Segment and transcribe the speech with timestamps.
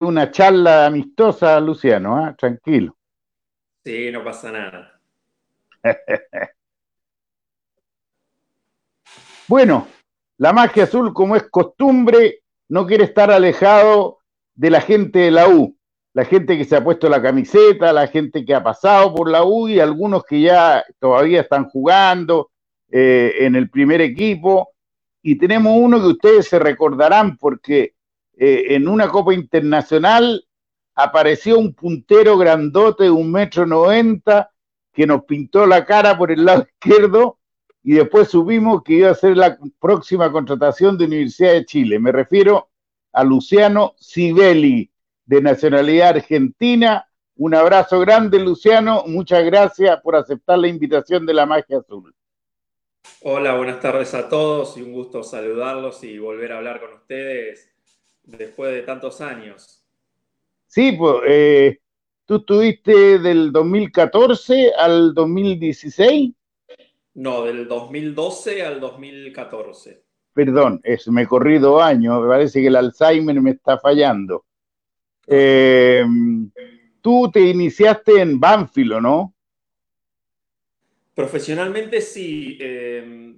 [0.00, 2.34] una charla amistosa, Luciano, ¿eh?
[2.36, 2.96] tranquilo.
[3.84, 5.00] Sí, no pasa nada.
[9.48, 9.86] bueno,
[10.38, 14.18] la magia azul, como es costumbre, no quiere estar alejado
[14.54, 15.76] de la gente de la U,
[16.12, 19.44] la gente que se ha puesto la camiseta, la gente que ha pasado por la
[19.44, 22.50] U y algunos que ya todavía están jugando
[22.90, 24.70] eh, en el primer equipo.
[25.22, 27.94] Y tenemos uno que ustedes se recordarán porque
[28.42, 30.48] eh, en una Copa Internacional
[30.94, 34.50] apareció un puntero grandote de un metro noventa
[34.94, 37.38] que nos pintó la cara por el lado izquierdo
[37.82, 41.98] y después supimos que iba a ser la próxima contratación de Universidad de Chile.
[41.98, 42.70] Me refiero
[43.12, 44.90] a Luciano Sibeli,
[45.26, 47.06] de nacionalidad argentina.
[47.36, 49.04] Un abrazo grande, Luciano.
[49.06, 52.14] Muchas gracias por aceptar la invitación de la Magia Azul.
[53.20, 57.69] Hola, buenas tardes a todos y un gusto saludarlos y volver a hablar con ustedes
[58.22, 59.82] después de tantos años.
[60.66, 61.80] Sí, pues eh,
[62.24, 66.32] tú estuviste del 2014 al 2016.
[67.14, 70.04] No, del 2012 al 2014.
[70.32, 74.44] Perdón, es, me corrí dos años, me parece que el Alzheimer me está fallando.
[75.26, 76.04] Eh,
[77.00, 79.34] tú te iniciaste en Banfield, ¿no?
[81.14, 82.56] Profesionalmente sí.
[82.60, 83.34] Eh,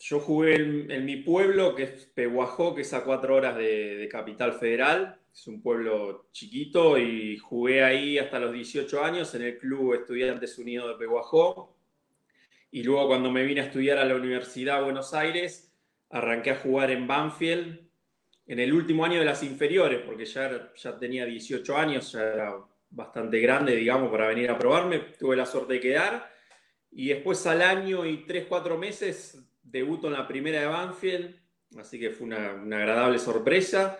[0.00, 4.54] yo jugué en, mi pueblo, que es Peguajó, que es a cuatro horas de, Capital
[4.54, 5.20] Federal.
[5.30, 10.58] Es un pueblo chiquito y jugué ahí hasta los 18 años en el Club Estudiantes
[10.58, 11.76] Unidos de Peguajó.
[12.70, 15.70] Y luego cuando me vine a estudiar a la Universidad de Buenos Aires,
[16.08, 17.80] arranqué a jugar en Banfield
[18.46, 22.54] en el último año de las inferiores, porque ya, ya tenía 18 años, ya era
[22.88, 25.00] bastante grande, digamos, para venir a probarme.
[25.18, 26.32] Tuve la suerte de quedar.
[26.90, 31.36] Y después al año y 3, 4 meses debuto en la primera de Banfield,
[31.78, 33.98] así que fue una, agradable sorpresa.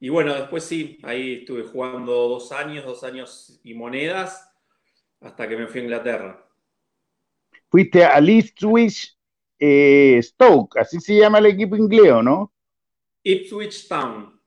[0.00, 4.50] Y bueno, después sí, ahí estuve jugando dos años, dos años y monedas,
[5.20, 6.46] hasta que me fui a Inglaterra.
[7.70, 9.16] Fuiste a Ipswich
[9.58, 12.52] eh, Stoke, así se llama el equipo inglés, ¿no?
[13.22, 14.40] Ipswich Town.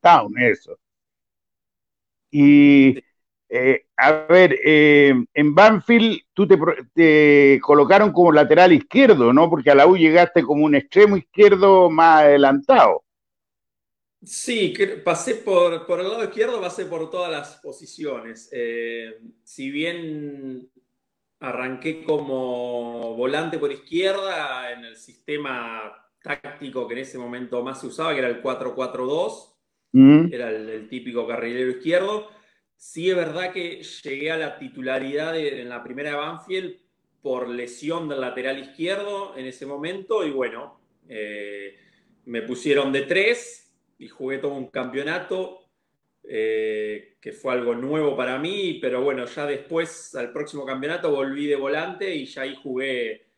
[0.00, 0.78] Town, eso.
[2.30, 2.98] Y
[3.54, 9.50] eh, a ver, eh, en Banfield tú te, colocaron como lateral izquierdo, ¿no?
[9.50, 13.04] Porque a la U llegaste como un extremo izquierdo más adelantado.
[14.22, 14.72] Sí,
[15.04, 18.48] pasé por, el lado izquierdo, pasé por todas las posiciones.
[18.52, 20.70] Eh, si bien
[21.40, 25.92] arranqué como volante por izquierda en el sistema
[26.22, 29.52] táctico que en ese momento más se usaba, que era el 4-4-2,
[29.92, 30.32] mm.
[30.32, 32.40] era el típico carrilero izquierdo
[32.84, 36.80] Sí es verdad que llegué a la titularidad en la primera de Banfield
[37.22, 41.78] por lesión del lateral izquierdo en ese momento y bueno, eh,
[42.24, 45.60] me pusieron de tres y jugué todo un campeonato
[46.24, 51.46] eh, que fue algo nuevo para mí, pero bueno, ya después al próximo campeonato volví
[51.46, 53.28] de volante y ya ahí jugué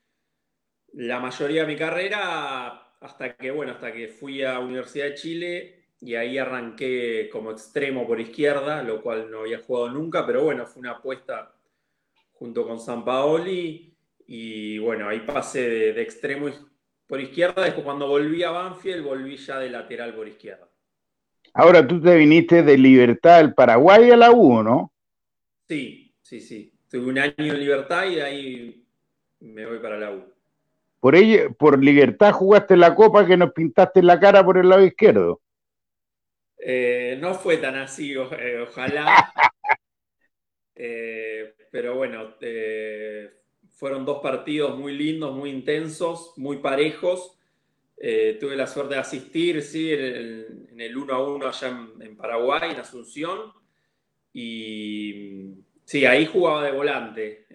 [0.94, 5.83] la mayoría de mi carrera hasta que, bueno, hasta que fui a Universidad de Chile
[6.04, 10.66] y ahí arranqué como extremo por izquierda, lo cual no había jugado nunca, pero bueno,
[10.66, 11.54] fue una apuesta
[12.34, 16.50] junto con San Paoli y bueno, ahí pasé de, extremo
[17.06, 20.68] por izquierda, después cuando volví a Banfield volví ya de lateral por izquierda.
[21.54, 24.92] Ahora tú te viniste de Libertad del Paraguay a la U, ¿no?
[25.66, 26.70] Sí, sí, sí.
[26.90, 28.86] Tuve un año en Libertad y de ahí
[29.40, 30.22] me voy para la U.
[31.00, 34.84] Por, ella, por Libertad jugaste la copa que nos pintaste la cara por el lado
[34.84, 35.40] izquierdo.
[36.66, 39.32] Eh, no fue tan así, eh, ojalá.
[40.76, 42.34] Eh, pero bueno,
[43.70, 47.38] fueron dos partidos muy lindos, muy intensos, muy parejos.
[47.96, 51.68] tuve la suerte de asistir, sí, en el, 1 a 1 allá
[52.00, 53.52] en, Paraguay, en Asunción.
[54.32, 55.54] Y
[55.84, 57.46] sí, ahí jugaba de volante.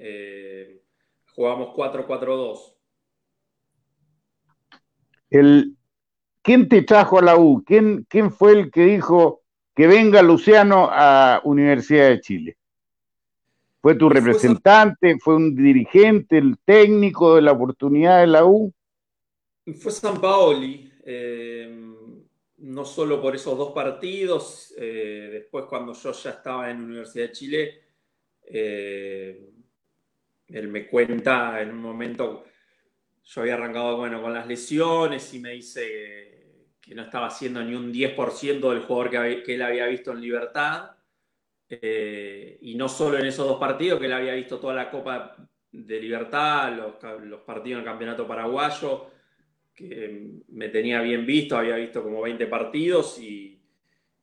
[1.36, 2.78] jugábamos 4-4-2.
[5.30, 5.78] El,
[6.42, 7.64] ¿quién te trajo a la U?
[7.66, 9.42] ¿Quién, ¿Quién fue el que dijo
[9.76, 12.58] que venga Luciano a Universidad de Chile?
[13.82, 15.18] ¿Fue tu representante?
[15.20, 18.74] ¿Fue un dirigente, el técnico de la oportunidad de la U?
[19.80, 21.90] Fue San Paoli, eh,
[22.58, 27.32] no solo por esos dos partidos, eh, después cuando yo ya estaba en Universidad de
[27.32, 27.82] Chile,
[28.44, 29.50] eh,
[30.48, 32.46] él me cuenta en un momento,
[33.30, 37.76] yo había arrancado bueno, con las lesiones y me dice que no estaba haciendo ni
[37.76, 40.92] un 10% del jugador que, él había visto en Libertad.
[41.70, 45.36] Eh, y no solo en esos dos partidos, que él había visto toda la Copa
[45.72, 49.12] de Libertad, los, partidos en el Campeonato Paraguayo,
[49.76, 53.62] que me tenía bien visto, había visto como 20 partidos y,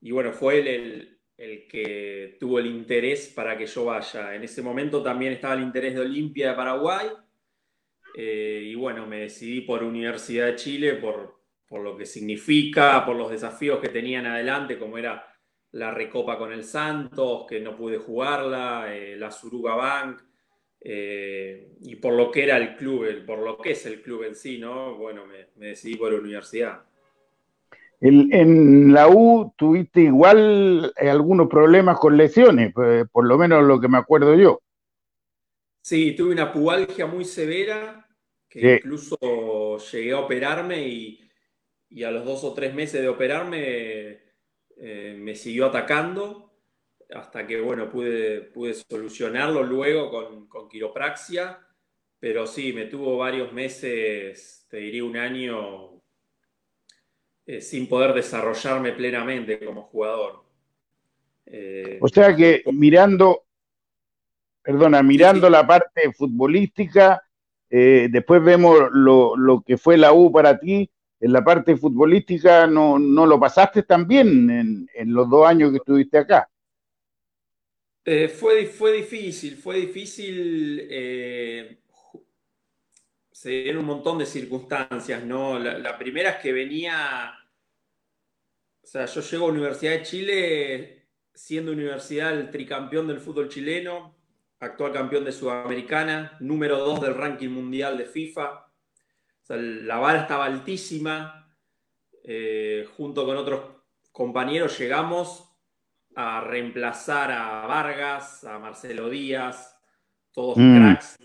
[0.01, 4.35] y bueno, fue él el, que tuvo el interés para que yo vaya.
[4.35, 7.07] En ese momento también estaba el interés de Olimpia de Paraguay.
[8.19, 13.15] Eh, y bueno, me decidí por Universidad de Chile, por, por lo que significa, por
[13.15, 15.27] los desafíos que tenían adelante, como era
[15.73, 20.23] la recopa con el Santos, que no pude jugarla, eh, la Suruga Bank,
[20.81, 24.35] eh, y por lo que era el club, por lo que es el club en
[24.35, 24.97] sí, ¿no?
[24.97, 26.87] Bueno, me, decidí por la universidad.
[28.01, 33.99] en la U tuviste igual algunos problemas con lesiones, por lo menos lo que me
[33.99, 34.63] acuerdo yo.
[35.83, 38.06] Sí, tuve una pubalgia muy severa,
[38.49, 41.21] que incluso llegué a operarme y,
[41.91, 44.21] y a los dos o tres meses de operarme
[44.79, 46.53] eh, me siguió atacando
[47.11, 51.59] hasta que, bueno, pude, pude solucionarlo luego con, con quiropraxia,
[52.19, 56.03] pero sí, me tuvo varios meses, te diría un año,
[57.47, 60.45] eh, sin poder desarrollarme plenamente como jugador.
[61.47, 63.45] Eh, o sea que mirando,
[64.63, 67.23] perdona, mirando la parte futbolística,
[67.69, 70.91] después vemos lo, que fue la U para ti,
[71.21, 76.19] en la parte futbolística no, lo pasaste tan bien en, los dos años que estuviste
[76.19, 76.49] acá.
[78.05, 80.87] Eh, fue, fue difícil, fue difícil.
[80.89, 81.79] Eh,
[83.33, 85.59] se dieron un montón de circunstancias, ¿no?
[85.59, 87.35] La, primera es que venía.
[88.83, 94.16] O sea, yo llego a Universidad de Chile siendo universidad el tricampeón del fútbol chileno,
[94.61, 98.67] actual campeón de Sudamericana, número dos del ranking mundial de FIFA
[99.49, 101.43] la vara estaba altísima.
[102.25, 103.61] Eh, junto con otros
[104.11, 105.49] compañeros llegamos
[106.17, 109.79] a reemplazar a Vargas, a Marcelo Díaz,
[110.33, 110.77] todos mm.
[110.77, 111.19] cracks,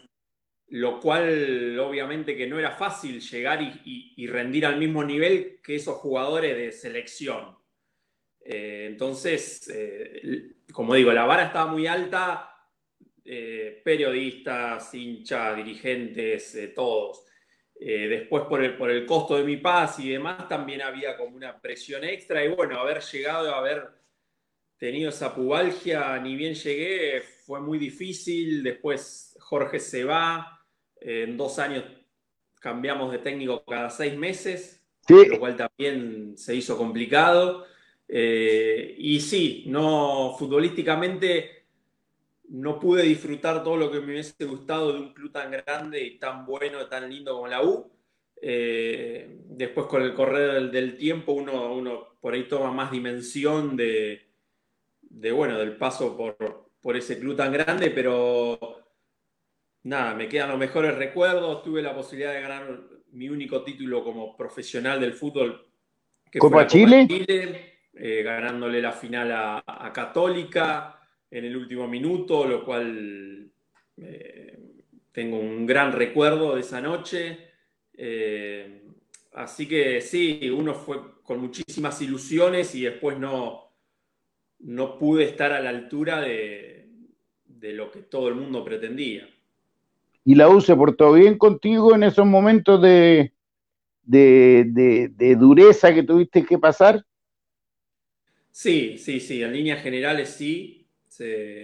[0.68, 5.96] lo cual obviamente que no era fácil llegar y, rendir al mismo nivel que esos
[5.96, 7.58] jugadores de selección.
[8.46, 12.51] Eh, entonces, eh, como digo, la vara estaba muy alta,
[13.24, 17.26] periodistas, hinchas, dirigentes, todos.
[17.84, 21.36] Eh, después por el, por el costo de mi paz y demás, también había como
[21.36, 22.46] una presión extra.
[22.46, 23.90] Y bueno, haber llegado, haber
[24.78, 28.62] tenido esa pubalgia, ni bien llegué, fue muy difícil.
[28.62, 30.60] Después Jorge se va.
[31.00, 31.84] en dos años
[32.60, 37.66] cambiamos de técnico cada seis meses, lo cual también se hizo complicado.
[38.08, 41.61] Eh, y sí, no futbolísticamente
[42.52, 46.20] no pude disfrutar todo lo que me hubiese gustado de un club tan grande y
[46.20, 47.90] tan bueno, tan lindo como la U.
[48.42, 54.28] Eh, después con el correr del, tiempo uno, uno, por ahí toma más dimensión de,
[55.34, 58.60] bueno, del paso por, por, ese club tan grande, pero
[59.84, 61.64] nada, me quedan los mejores recuerdos.
[61.64, 62.82] Tuve la posibilidad de ganar
[63.12, 65.68] mi único título como profesional del fútbol.
[66.30, 67.08] Que ¿Copa, Chile?
[67.94, 71.01] Eh, ganándole la final a Católica
[71.32, 73.50] en el último minuto, lo cual
[73.98, 74.60] eh,
[75.14, 77.38] tengo un gran recuerdo de esa noche.
[77.94, 78.84] Eh,
[79.34, 83.72] así que sí, uno fue con muchísimas ilusiones y después no,
[84.60, 86.90] no pude estar a la altura de,
[87.48, 89.30] lo que todo el mundo pretendía.
[90.26, 93.32] ¿Y la U se portó bien contigo en esos momentos de,
[94.04, 97.06] de dureza que tuviste que pasar?
[98.52, 100.81] Sí, sí, sí, en líneas generales sí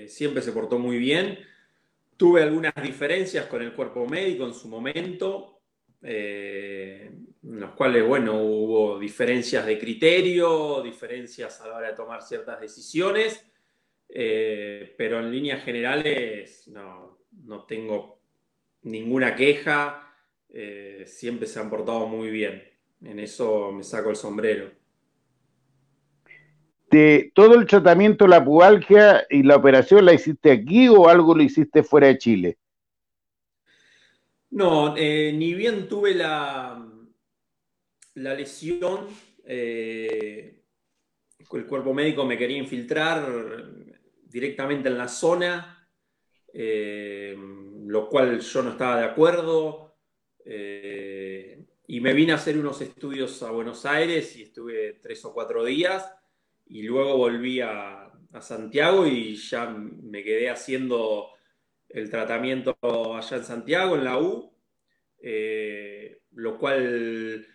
[0.08, 1.40] siempre se portó muy bien.
[2.16, 5.62] Tuve algunas diferencias con el cuerpo médico en su momento,
[6.02, 7.12] eh,
[7.44, 12.60] en los cuales, bueno, hubo diferencias de criterio, diferencias a la hora de tomar ciertas
[12.60, 13.46] decisiones,
[14.10, 17.20] eh, pero en líneas generales no,
[17.68, 18.20] tengo
[18.84, 20.16] ninguna queja,
[20.50, 22.64] eh, siempre se han portado muy bien.
[23.02, 24.77] En eso me saco el sombrero
[26.90, 31.44] de todo el tratamiento, la pubalgia y la operación, ¿la hiciste aquí o algo lo
[31.44, 32.58] hiciste fuera de Chile?
[34.50, 36.86] No, eh, ni bien tuve la,
[38.16, 39.08] la lesión,
[39.44, 40.62] eh,
[41.52, 43.66] el cuerpo médico me quería infiltrar
[44.24, 45.90] directamente en la zona,
[46.54, 47.36] eh,
[47.86, 49.84] lo cual yo no estaba de acuerdo.
[51.90, 55.64] y me vine a hacer unos estudios a Buenos Aires y estuve tres o cuatro
[55.64, 56.17] días
[56.70, 58.04] y luego volví a,
[58.40, 61.30] Santiago y ya me quedé haciendo
[61.90, 62.78] el tratamiento
[63.16, 64.54] allá en Santiago, en la U,
[65.24, 67.48] eh, lo cual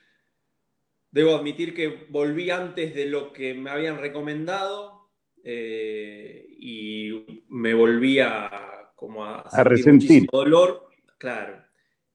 [1.09, 5.13] debo admitir que volví antes de lo que me habían recomendado
[5.45, 10.89] eh, y me volví a, como a, resentir dolor,
[11.19, 11.65] claro.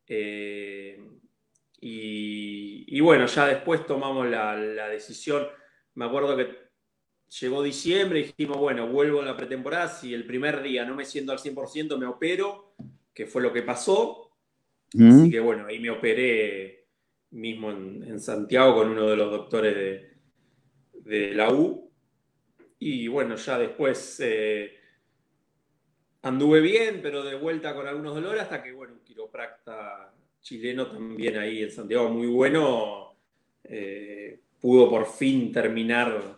[0.07, 0.99] Eh,
[1.79, 5.47] y, bueno, ya después tomamos la, la decisión.
[5.93, 6.66] Me acuerdo que
[7.29, 11.05] llegó diciembre y dijimos, bueno, vuelvo a la pretemporada, si el primer día no me
[11.05, 12.73] siento al 100% me opero,
[13.13, 14.31] que fue lo que pasó.
[14.93, 15.11] Mm.
[15.11, 16.87] Así que bueno, ahí me operé
[17.31, 20.13] mismo en, Santiago con uno de los doctores de,
[20.93, 21.91] de la U.
[22.79, 24.77] Y bueno, ya después eh,
[26.21, 31.37] anduve bien, pero de vuelta con algunos dolores hasta que, bueno, un quiropracta chileno también
[31.37, 33.17] ahí en Santiago muy bueno,
[33.63, 36.36] eh, pudo por fin terminar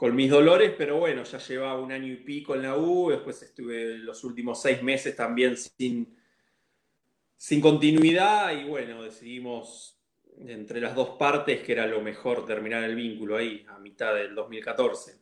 [0.00, 3.42] con mis dolores, pero bueno, ya llevaba un año y pico en la U, después
[3.42, 6.16] estuve los últimos seis meses también sin,
[7.36, 10.00] sin continuidad y bueno, decidimos
[10.38, 14.34] entre las dos partes que era lo mejor terminar el vínculo ahí, a mitad del
[14.34, 15.18] 2014.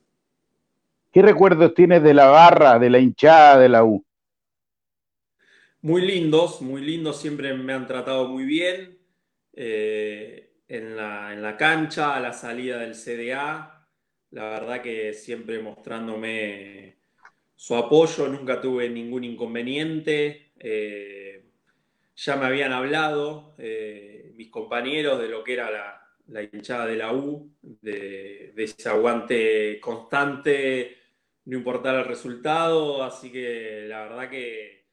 [1.11, 4.06] ¿Qué recuerdos tienes de la barra, de la hinchada de la U?
[5.80, 8.97] Muy lindos, muy lindos, siempre me han tratado muy bien.
[9.54, 13.77] Eh, en, la, en la cancha, a la salida del CDA,
[14.30, 16.99] la verdad que siempre mostrándome
[17.54, 20.52] su apoyo, nunca tuve ningún inconveniente.
[20.58, 21.44] Eh,
[22.16, 26.97] ya me habían hablado eh, mis compañeros de lo que era la, la hinchada de
[26.97, 30.97] la U, de, ese aguante constante,
[31.47, 34.87] no importara el resultado, así que la verdad que,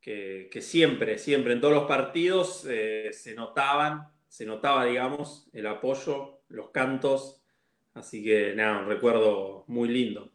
[0.00, 6.40] que, siempre, siempre en todos los partidos eh, se notaban, se notaba, digamos, el apoyo,
[6.48, 7.43] los cantos,
[7.94, 10.30] así que nada, un recuerdo muy lindo.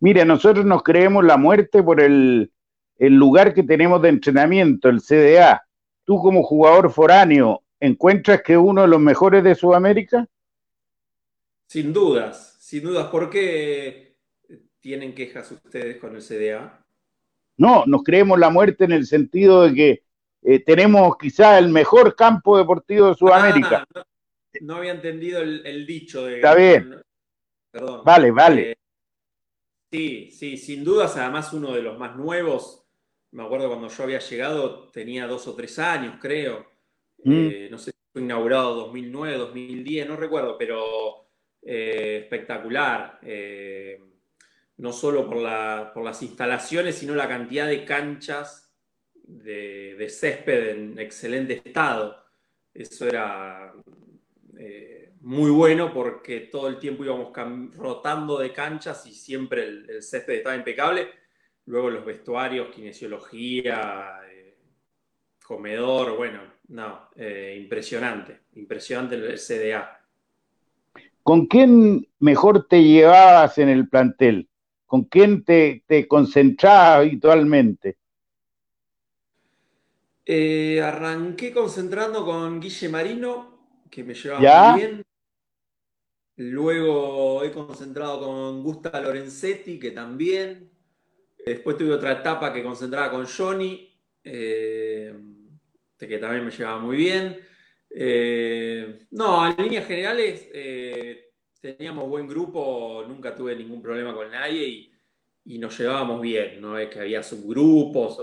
[0.00, 2.52] Mira, nosotros nos creemos la muerte por el,
[2.98, 5.66] el lugar que tenemos de entrenamiento, el CDA.
[6.04, 10.26] Tú como jugador foráneo, ¿encuentras que uno de los mejores de Sudamérica?
[11.66, 13.08] Sin dudas, sin dudas.
[13.08, 14.14] ¿Por qué
[14.80, 16.84] tienen quejas ustedes con el CDA?
[17.56, 20.02] No, nos creemos la muerte en el sentido de que
[20.42, 23.86] eh, tenemos quizá el mejor campo deportivo de Sudamérica.
[23.94, 24.04] Ah,
[24.62, 26.24] no, había entendido el, dicho.
[26.24, 27.00] De, Está bien.
[27.70, 28.02] Perdón.
[28.04, 28.70] Vale, vale.
[28.72, 28.76] Eh,
[29.90, 32.84] sí, sí, sin dudas, además uno de los más nuevos
[33.30, 36.66] me acuerdo cuando yo había llegado, tenía dos o tres años, creo.
[37.24, 37.32] Mm.
[37.32, 41.28] Eh, no sé si fue inaugurado 2009, 2010, no recuerdo, pero
[41.60, 43.20] eh, espectacular.
[44.78, 48.72] No solo por, las instalaciones, sino la cantidad de canchas
[49.28, 52.16] de, césped en excelente estado.
[52.72, 53.74] Eso era
[55.20, 57.32] muy bueno porque todo el tiempo íbamos
[57.76, 61.08] rotando de canchas y siempre el césped estaba impecable
[61.68, 64.56] Luego los vestuarios, kinesiología, eh,
[65.44, 70.00] comedor, bueno, no, eh, impresionante, impresionante el CDA.
[71.22, 74.48] ¿Con quién mejor te llevabas en el plantel?
[74.86, 77.98] ¿Con quién te, te concentrabas habitualmente?
[80.24, 83.57] Eh, arranqué concentrando con Guille Marino,
[83.90, 85.02] que me llevaba muy bien.
[86.36, 90.70] Luego he concentrado con Gusta Lorenzetti, que también.
[91.44, 95.14] Después tuve otra etapa que concentraba con Johnny, eh,
[95.98, 97.38] que también me llevaba muy bien.
[97.90, 101.30] Eh, no, en líneas generales eh,
[101.60, 104.92] teníamos buen grupo, nunca tuve ningún problema con nadie
[105.44, 108.20] y, nos llevábamos bien, no es que había subgrupos,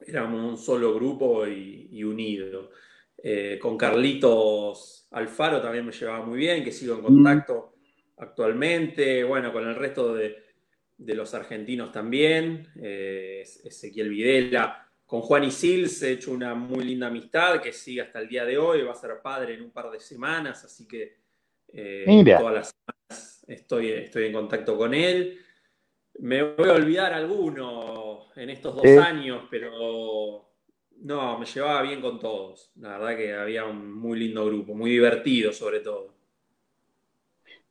[0.00, 2.70] éramos un solo grupo y, unido.
[3.60, 7.74] Con Carlitos Alfaro también me llevaba muy bien, que sigo en contacto
[8.18, 10.36] actualmente, bueno, con el resto de,
[11.00, 14.86] de los argentinos también, eh, Ezequiel Videla.
[15.06, 18.58] Con Juan Isils he hecho una muy linda amistad que sigue hasta el día de
[18.58, 21.16] hoy, va a ser padre en un par de semanas, así que
[21.72, 22.04] eh,
[22.38, 25.40] todas las semanas estoy, estoy en contacto con él.
[26.18, 30.49] Me voy a olvidar alguno en estos dos años, pero
[31.00, 32.70] no, me llevaba bien con todos.
[32.76, 36.20] La verdad que había un muy lindo grupo, muy divertido sobre todo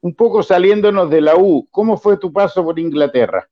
[0.01, 3.49] un poco saliéndonos de la U, ¿cómo fue tu paso por Inglaterra?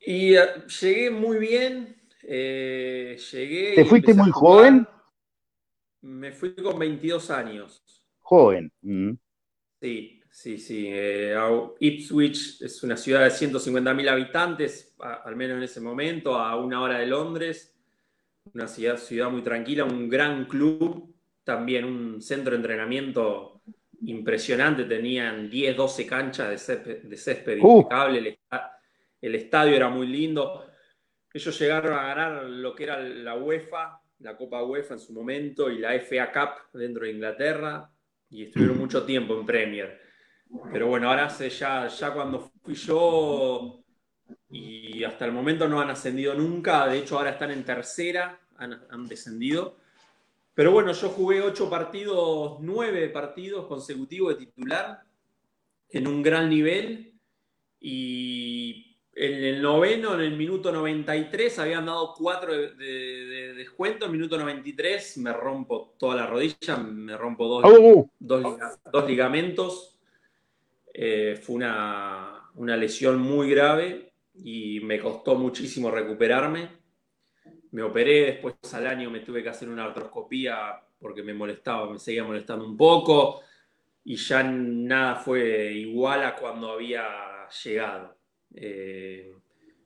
[0.00, 1.96] Y eh, llegué muy bien.
[2.22, 4.86] Eh, llegué ¿Te fuiste muy joven?
[6.02, 7.82] Me fui con 22 años.
[8.20, 8.72] Joven.
[8.82, 9.12] Mm.
[9.80, 10.86] Sí, sí, sí.
[10.88, 11.34] Eh,
[11.80, 16.98] Ipswich es una ciudad de 150.000 habitantes, al menos en ese momento, a una hora
[16.98, 17.76] de Londres.
[18.54, 23.60] Una ciudad, ciudad muy tranquila, un gran club, también un centro de entrenamiento
[24.02, 27.78] impresionante, tenían 10, 12 canchas de césped, de césped uh.
[27.78, 28.38] impecable,
[29.20, 30.66] el, estadio era muy lindo.
[31.32, 35.70] Ellos llegaron a ganar lo que era la UEFA, la Copa UEFA en su momento
[35.70, 37.90] y la FA Cup dentro de Inglaterra
[38.30, 38.80] y estuvieron mm.
[38.80, 40.00] mucho tiempo en Premier.
[40.72, 43.82] Pero bueno, ahora hace ya, ya cuando fui yo
[44.48, 48.80] y hasta el momento no han ascendido nunca, de hecho ahora están en tercera, han,
[48.90, 49.76] han descendido
[50.54, 55.02] Pero bueno, yo jugué ocho partidos, nueve partidos consecutivos de titular
[55.88, 57.14] en un gran nivel
[57.80, 64.06] y en el noveno, en el minuto 93, habían dado cuatro de, descuento.
[64.06, 68.08] En el minuto 93 me rompo toda la rodilla, me rompo dos, oh.
[68.18, 69.99] dos, ligamentos.
[70.92, 76.80] Eh, fue una, una lesión muy grave y me costó muchísimo recuperarme
[77.72, 81.98] me operé, después al año me tuve que hacer una artroscopía porque me molestaba, me
[81.98, 83.42] seguía molestando un poco
[84.04, 88.16] y ya nada fue igual a cuando había llegado.
[88.54, 89.34] Eh,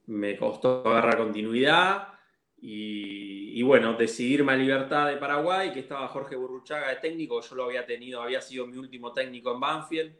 [0.06, 2.08] me costó agarrar continuidad
[2.56, 7.64] y, bueno, decidirme a Libertad de Paraguay, que estaba Jorge Burruchaga de técnico, yo lo
[7.64, 10.16] había tenido, había sido mi último técnico en Banfield.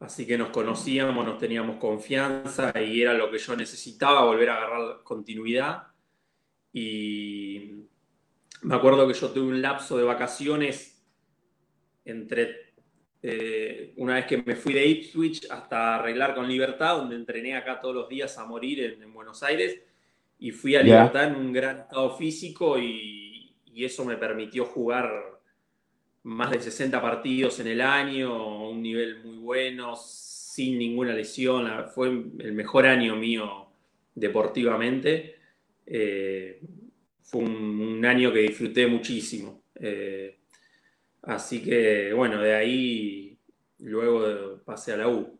[0.00, 4.56] Así que nos conocíamos, nos teníamos confianza y era lo que yo necesitaba, volver a
[4.56, 5.88] agarrar continuidad.
[6.72, 7.72] Y
[8.62, 11.04] me acuerdo que yo tuve un lapso de vacaciones
[12.04, 12.70] entre
[13.22, 17.78] eh, una vez que me fui de Ipswich hasta arreglar con Libertad, donde entrené acá
[17.80, 19.78] todos los días a morir en, Buenos Aires,
[20.38, 23.26] y fui a Libertad en un gran estado físico y,
[23.72, 25.39] eso me permitió jugar
[26.24, 31.68] más de 60 partidos en el año, un nivel muy bueno, sin ninguna lesión.
[31.94, 33.68] Fue el mejor año mío
[34.14, 35.36] deportivamente.
[35.86, 36.60] Eh,
[37.22, 39.62] fue un, año que disfruté muchísimo.
[39.74, 40.38] Eh,
[41.22, 43.38] así que, bueno, de ahí
[43.78, 45.38] luego pasé a la U.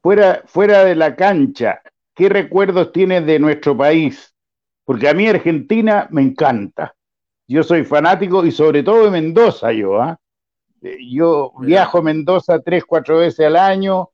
[0.00, 1.82] Fuera, fuera de la cancha,
[2.14, 4.34] ¿qué recuerdos tienes de nuestro país?
[4.84, 6.94] Porque a mí Argentina me encanta.
[7.52, 10.00] Yo soy fanático y sobre todo de Mendoza yo.
[10.00, 10.18] ¿ah?
[10.82, 14.08] Eh, yo viajo a Mendoza tres, cuatro veces al año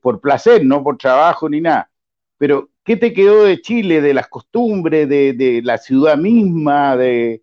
[0.00, 1.90] por placer, no por trabajo ni nada.
[2.38, 6.96] Pero ¿Qué te quedó de Chile, de las costumbres, de, la ciudad misma?
[6.96, 7.42] De,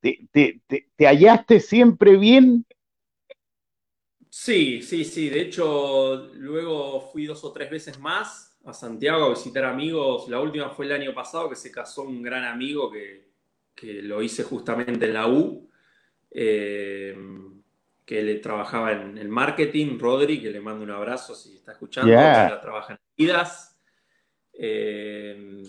[0.00, 0.60] te,
[0.98, 2.66] hallaste siempre bien?
[4.28, 5.28] Sí, sí, sí.
[5.28, 10.28] De hecho, luego fui dos o tres veces más a Santiago a visitar amigos.
[10.28, 13.35] La última fue el año pasado que se casó un gran amigo que,
[13.82, 15.68] lo hice justamente en la U,
[16.30, 17.16] eh,
[18.04, 22.12] que le trabajaba en el marketing, Rodri, que le mando un abrazo si está escuchando.
[22.12, 23.78] trabaja en Vidas.
[24.52, 25.62] Eh,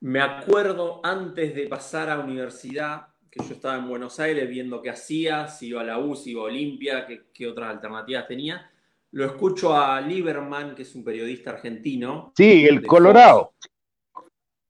[0.00, 4.90] me acuerdo antes de pasar a universidad, que yo estaba en Buenos Aires viendo qué
[4.90, 8.70] hacía, si iba a la U, si iba a Olimpia, qué, otras alternativas tenía.
[9.12, 12.32] Lo escucho a Lieberman, que es un periodista argentino.
[12.36, 13.54] Sí, el Colorado.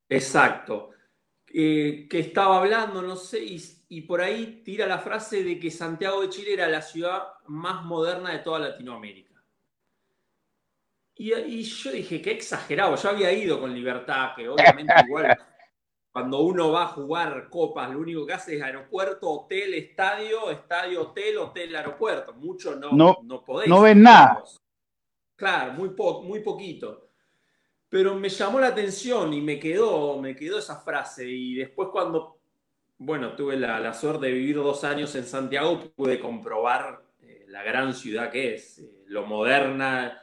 [0.09, 0.90] Exacto.
[1.59, 3.40] Eh, que estaba hablando, no sé,
[3.88, 7.83] y, por ahí tira la frase de que Santiago de Chile era la ciudad más
[7.83, 9.42] moderna de toda Latinoamérica.
[11.14, 12.95] Y, yo dije, qué exagerado.
[12.97, 15.35] Yo había ido con Libertad, que obviamente igual
[16.12, 21.01] cuando uno va a jugar copas, lo único que hace es aeropuerto, hotel, estadio, estadio,
[21.01, 22.35] hotel, hotel, aeropuerto.
[22.35, 23.66] Mucho no, no, no podés.
[23.66, 24.45] No ves nada.
[25.35, 27.06] Claro, muy, muy poquito.
[27.88, 31.29] Pero me llamó la atención y me quedó, me quedó esa frase.
[31.29, 32.38] Y después cuando,
[32.99, 37.94] bueno, tuve la, suerte de vivir dos años en Santiago, pude comprobar eh, la gran
[37.94, 40.20] ciudad que es, eh, lo moderna,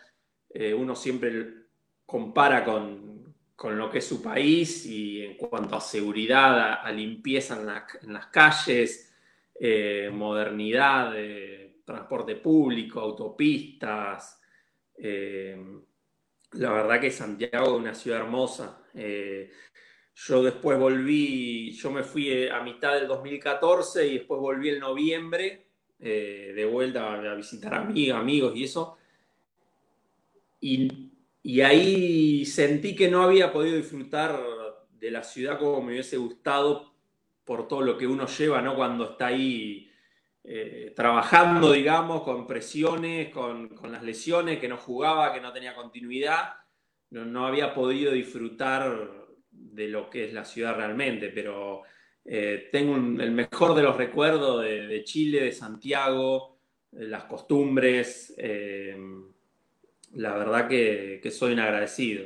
[0.50, 1.54] eh, uno siempre
[2.06, 3.14] compara con,
[3.64, 7.58] lo que es su país y en cuanto a seguridad, a, limpieza
[8.02, 9.10] en, las calles,
[10.12, 11.14] modernidad,
[11.86, 14.42] transporte público, autopistas.
[16.54, 18.80] Eh, la verdad que Santiago es una ciudad hermosa.
[20.16, 25.68] yo después volví, yo me fui a mitad del 2014 y después volví en noviembre
[26.00, 28.98] de vuelta a visitar amigas, amigos y eso.
[30.64, 34.40] Y, ahí sentí que no había podido disfrutar
[34.98, 36.94] de la ciudad como me hubiese gustado
[37.44, 38.74] por todo lo que uno lleva, ¿no?
[38.76, 39.92] Cuando está ahí
[40.46, 46.56] eh, trabajando, digamos, con presiones, con, las lesiones, que no jugaba, que no tenía continuidad,
[47.12, 49.10] no, había podido disfrutar
[49.50, 51.84] de lo que es la ciudad realmente, pero
[52.26, 56.58] eh, tengo el mejor de los recuerdos de, Chile, de Santiago,
[56.92, 58.34] las costumbres.
[58.38, 58.98] Eh,
[60.16, 62.26] la verdad que, soy un agradecido.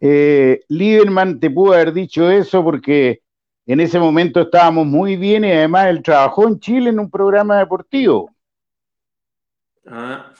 [0.00, 3.22] Lieberman te pudo haber dicho eso porque
[3.72, 7.58] en ese momento estábamos muy bien y además él trabajó en Chile en un programa
[7.58, 8.30] deportivo.
[9.86, 10.32] Ah,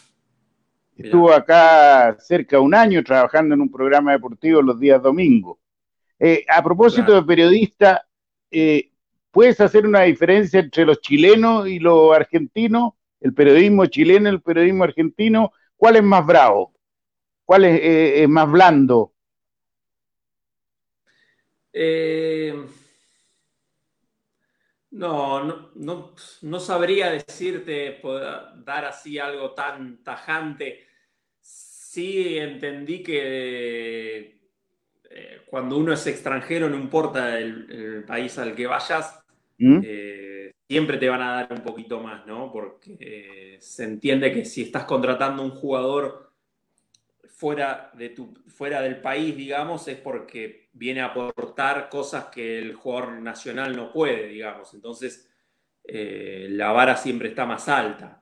[0.97, 5.59] Estuvo acá cerca de un año trabajando en un programa deportivo los días domingos.
[6.19, 8.05] Eh, a propósito de periodista,
[8.51, 8.91] eh,
[9.31, 12.95] ¿puedes hacer una diferencia entre los chilenos y los argentinos?
[13.21, 16.75] El periodismo chileno y el periodismo argentino, ¿Cuál es más bravo?
[17.45, 19.13] ¿Cuál es, eh, más blando?
[21.73, 22.53] Eh,
[24.99, 25.45] No,
[25.77, 28.01] no, no, sabría decirte,
[28.65, 30.89] dar así algo tan tajante.
[31.41, 34.41] Sí entendí que
[35.09, 39.23] eh, cuando uno es extranjero, no importa el, país al que vayas,
[39.59, 39.81] ¿Mm?
[39.85, 42.51] eh, siempre te van a dar un poquito más, ¿no?
[42.51, 46.28] Porque eh, se entiende que si estás contratando un jugador
[47.39, 52.75] fuera, de tu, fuera del país, digamos, es porque viene a aportar cosas que el
[52.75, 54.75] jugador nacional no puede, digamos.
[54.75, 55.31] Entonces,
[55.85, 58.21] eh, la vara siempre está más alta.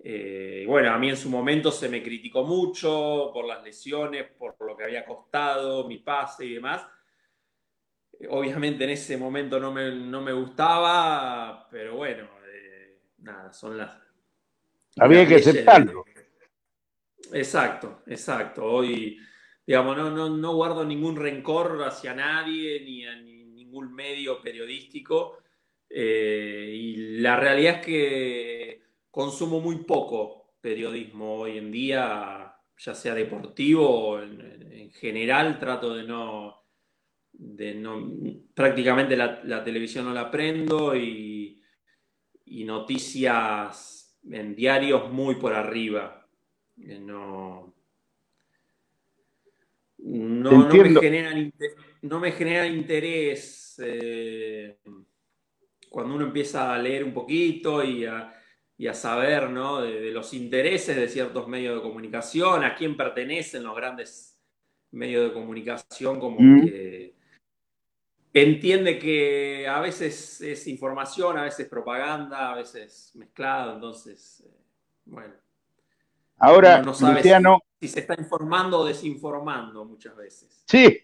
[0.00, 4.56] Eh, bueno, a mí en su momento se me criticó mucho por las lesiones, por
[4.60, 6.84] lo que había costado, mi pase y demás.
[8.30, 13.96] Obviamente en ese momento no me, no me gustaba, pero bueno, eh, nada, son las...
[14.98, 16.04] Había que aceptarlo.
[17.32, 18.64] Exacto, exacto.
[18.64, 19.18] Hoy,
[19.66, 25.38] digamos, no, no, no guardo ningún rencor hacia nadie ni a ningún medio periodístico.
[25.88, 33.14] Eh, y la realidad es que consumo muy poco periodismo hoy en día, ya sea
[33.14, 36.64] deportivo en, en general, trato de no,
[37.32, 38.12] de no
[38.54, 41.60] prácticamente la, televisión no la prendo y,
[42.44, 46.15] y noticias en diarios muy por arriba
[46.76, 47.74] no,
[49.98, 51.52] no, me, generan,
[52.02, 54.78] no me genera interés eh,
[55.88, 58.32] cuando uno empieza a leer un poquito y a,
[58.92, 64.38] saber de, los intereses de ciertos medios de comunicación, a quién pertenecen los grandes
[64.92, 66.66] medios de comunicación, como mm.
[66.66, 67.14] que
[68.42, 74.50] entiende que a veces es información, a veces propaganda, a veces mezclado, entonces, eh,
[75.06, 75.45] bueno.
[76.38, 77.60] Ahora, Luciano.
[77.80, 80.62] Si, se está informando o desinformando muchas veces.
[80.66, 80.98] Sí.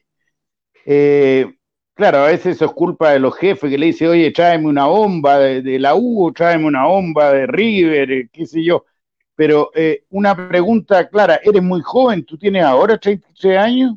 [0.85, 1.55] Eh,
[1.95, 4.87] claro, a veces eso es culpa de los jefes que le dicen, oye, tráeme una
[4.87, 8.85] bomba de, la U, tráeme una bomba de River, eh, qué sé yo.
[9.35, 13.95] Pero eh, una pregunta clara, eres muy joven, ¿tú tienes ahora 33 años?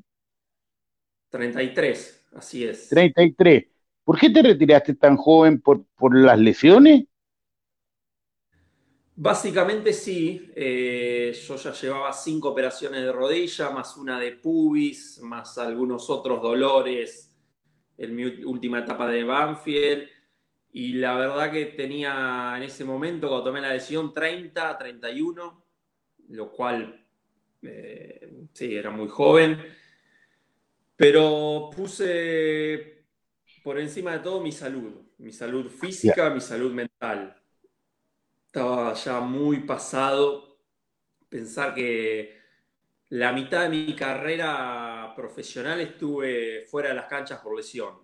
[1.30, 2.89] 33, así es.
[2.89, 3.65] 33.
[4.04, 5.60] ¿Por qué te retiraste tan joven?
[5.60, 7.06] ¿Por, por las lesiones?
[9.17, 15.58] Básicamente sí, eh, yo ya llevaba cinco operaciones de rodilla, más una de pubis, más
[15.58, 17.34] algunos otros dolores
[17.97, 20.10] en mi última etapa de Banfield.
[20.73, 25.65] Y la verdad que tenía en ese momento, cuando tomé la lesión, 30, 31,
[26.28, 27.08] lo cual
[27.62, 29.63] eh, sí, era muy joven.
[30.97, 33.06] Pero puse
[33.63, 37.41] por encima de todo mi salud, mi salud física, mi salud mental
[38.56, 40.62] estaba ya muy pasado.
[41.28, 42.38] Pensar que
[43.10, 47.96] la mitad de mi carrera profesional estuve fuera de las canchas por lesión,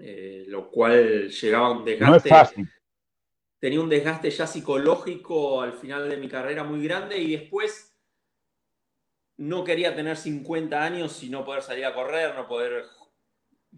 [0.00, 2.66] eh, lo cual llegaba a un desgaste.
[3.60, 7.96] Tenía un desgaste ya psicológico al final de mi carrera muy grande y después
[9.36, 12.84] no quería tener 50 años y no poder salir a correr, no poder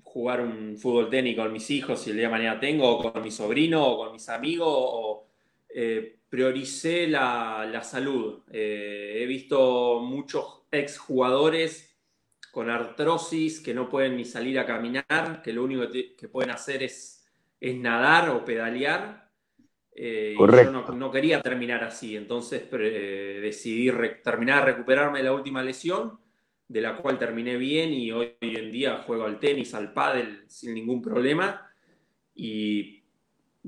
[0.02, 3.22] jugar un fútbol técnico con mis hijos si el día de mañana tengo, o con
[3.22, 5.29] mi sobrino, o con mis amigos, o,
[5.72, 8.42] eh, prioricé la, salud.
[8.52, 11.96] Eh, he visto muchos exjugadores
[12.50, 16.82] con artrosis que no pueden ni salir a caminar, que lo único que, pueden hacer
[16.82, 17.24] es,
[17.60, 19.30] es, nadar o pedalear.
[19.92, 23.90] Eh, y yo no, quería terminar así, entonces decidí
[24.22, 26.18] terminar de recuperarme la última lesión,
[26.66, 30.74] de la cual terminé bien y hoy, en día juego al tenis, al pádel sin
[30.74, 31.68] ningún problema.
[32.34, 32.99] Y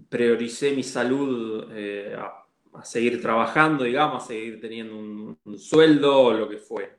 [0.08, 6.48] prioricé mi salud eh, a, seguir trabajando, digamos, a seguir teniendo un, sueldo o lo
[6.48, 6.96] que fue.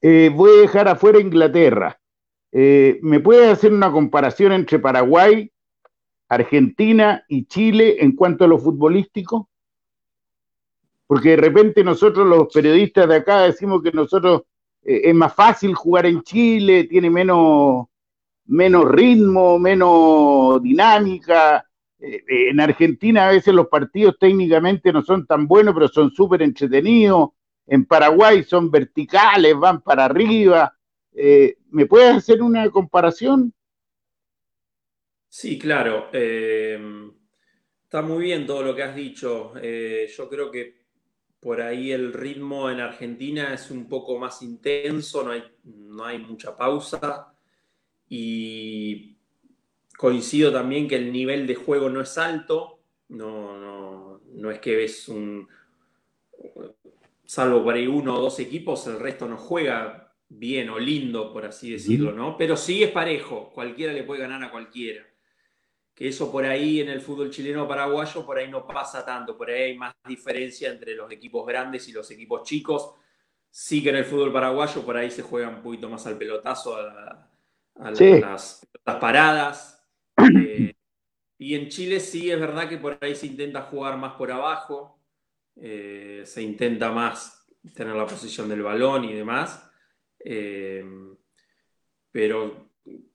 [0.00, 2.00] Eh, voy a dejar afuera Inglaterra.
[2.50, 5.50] Eh, ¿Me puedes hacer una comparación entre Paraguay,
[6.28, 9.50] Argentina y Chile en cuanto a lo futbolístico?
[11.06, 14.42] Porque de repente nosotros los periodistas de acá decimos que nosotros
[14.82, 17.88] es más fácil jugar en Chile, tiene menos
[18.48, 21.64] menos ritmo, menos dinámica.
[22.00, 26.10] Eh, eh, en Argentina a veces los partidos técnicamente no son tan buenos, pero son
[26.10, 27.30] súper entretenidos.
[27.66, 30.74] En Paraguay son verticales, van para arriba.
[31.12, 33.52] Eh, ¿Me puedes hacer una comparación?
[35.28, 36.08] Sí, claro.
[36.10, 39.52] está muy bien todo lo que has dicho.
[39.54, 40.78] yo creo que
[41.38, 46.18] por ahí el ritmo en Argentina es un poco más intenso, no hay, no hay
[46.18, 47.37] mucha pausa.
[48.08, 49.16] Y
[49.98, 55.08] coincido también que el nivel de juego no es alto, no, no, es que ves
[55.08, 55.48] un,
[57.24, 61.46] salvo por ahí uno o dos equipos, el resto no juega bien o lindo, por
[61.46, 62.36] así decirlo, ¿no?
[62.36, 65.04] Pero sí es parejo, cualquiera le puede ganar a cualquiera.
[65.94, 69.50] que eso por ahí en el fútbol chileno paraguayo, por ahí no pasa tanto, por
[69.50, 72.92] ahí hay más diferencia entre los equipos grandes y los equipos chicos.
[73.50, 76.76] Sí que en el fútbol paraguayo por ahí se juega un poquito más al pelotazo,
[76.76, 77.28] a,
[77.78, 79.86] las, paradas.
[80.34, 80.74] Eh,
[81.38, 85.00] y en Chile sí es verdad que por ahí se intenta jugar más por abajo,
[85.56, 89.70] eh, se intenta más tener la posición del balón y demás.
[90.18, 90.84] Eh,
[92.10, 92.72] pero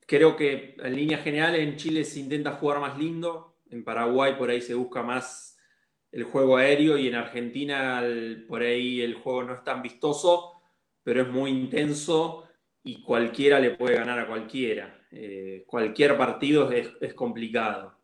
[0.07, 4.49] creo que en línea general en Chile se intenta jugar más lindo, en Paraguay por
[4.49, 5.57] ahí se busca más
[6.11, 8.03] el juego aéreo y en Argentina
[8.47, 10.61] por ahí el juego no es tan vistoso,
[11.03, 12.47] pero es muy intenso
[12.83, 14.99] y cualquiera le puede ganar a cualquiera.
[15.11, 17.97] Eh, cualquier partido es, complicado.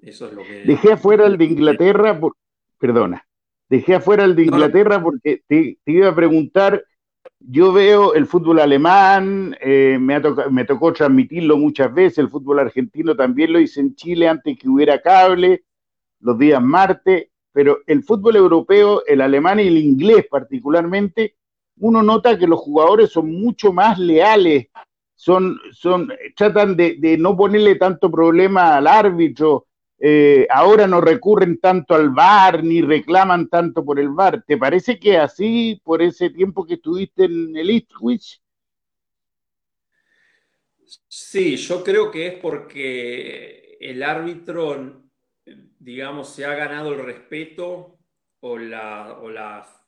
[0.00, 0.62] Eso es lo que...
[0.64, 2.36] Dejé afuera el de Inglaterra, por...
[2.78, 3.26] perdona,
[3.68, 6.84] dejé afuera el de Inglaterra porque te iba a preguntar
[7.40, 13.16] yo veo el fútbol alemán, eh, me, me tocó transmitirlo muchas veces, el fútbol argentino
[13.16, 15.64] también lo hice en Chile antes que hubiera cable,
[16.20, 21.36] los días martes, pero el fútbol europeo, el alemán y el inglés particularmente,
[21.82, 24.68] uno nota que los jugadores son mucho más leales,
[25.16, 29.66] son, son, tratan de, no ponerle tanto problema al árbitro,
[29.98, 34.44] eh, ahora no recurren tanto al VAR ni reclaman tanto por el VAR.
[34.46, 38.40] ¿Te parece que así, por ese tiempo que estuviste en el Ipswich?
[41.08, 45.02] Sí, yo creo que es porque el árbitro,
[45.80, 47.98] digamos, se ha ganado el respeto
[48.38, 49.81] o o la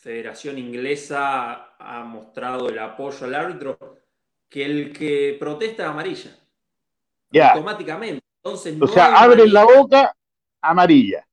[0.00, 3.98] Federación Inglesa ha mostrado el apoyo al árbitro
[4.48, 6.38] que el que protesta es amarilla.
[7.52, 10.14] Automáticamente o sea, abres la boca,
[10.60, 11.26] amarilla.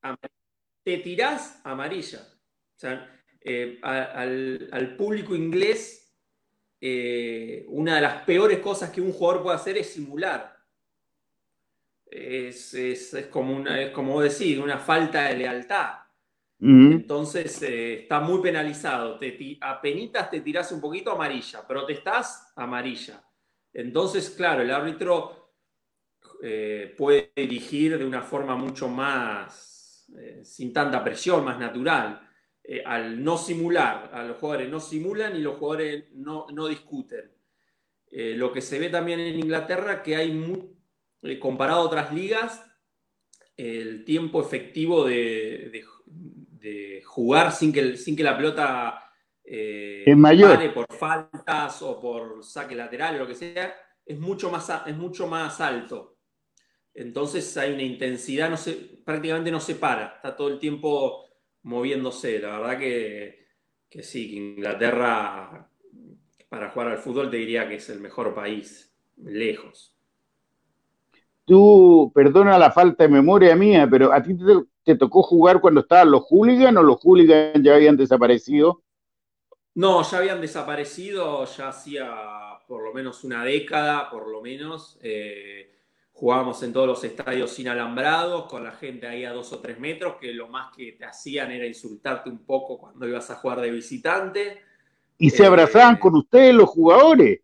[0.84, 2.20] Te tirás, amarilla.
[2.20, 6.14] O sea, eh, al, público inglés,
[6.82, 10.56] eh, una de las peores cosas que un jugador puede hacer es simular.
[12.08, 12.76] Es,
[13.30, 16.05] como, una, es como decir, una falta de lealtad.
[16.60, 19.18] Entonces eh, está muy penalizado.
[19.18, 23.24] Te, apenitas te tirás un poquito amarilla, protestás amarilla.
[23.74, 25.54] Entonces, claro, el árbitro
[26.42, 32.22] eh, puede dirigir de una forma mucho más, eh, sin tanta presión, más natural.
[32.84, 37.32] Al no simular, a los jugadores no simulan y los jugadores no, discuten.
[38.10, 40.34] lo que se ve también en Inglaterra, que hay,
[41.40, 42.66] comparado a otras ligas,
[43.56, 45.86] el tiempo efectivo de,
[47.06, 49.12] jugar sin que, sin que la pelota
[49.44, 50.74] es mayor.
[50.74, 53.76] por faltas o por saque lateral o lo que sea,
[54.06, 56.18] es mucho más, es mucho más alto.
[56.94, 58.74] Entonces hay una intensidad, no se,
[59.04, 61.26] prácticamente no se para, está todo el tiempo
[61.64, 62.40] moviéndose.
[62.40, 63.48] La verdad que,
[64.02, 65.70] sí, que Inglaterra
[66.48, 69.94] para jugar al fútbol te diría que es el mejor país, lejos.
[71.44, 74.44] Tú, perdona la falta de memoria mía, pero ¿a ti te,
[74.94, 78.84] tocó jugar cuando estaban los hooligans o los hooligans ya habían desaparecido?
[79.74, 82.08] No, ya habían desaparecido, ya hacía
[82.68, 85.00] por lo menos una década, por lo menos.
[85.02, 85.72] Eh,
[86.18, 89.78] Jugábamos en todos los estadios sin alambrados, con la gente ahí a dos o tres
[89.78, 93.60] metros, que lo más que te hacían era insultarte un poco cuando ibas a jugar
[93.60, 94.62] de visitante.
[95.18, 97.42] ¿Y se abrazaban eh, con ustedes los jugadores?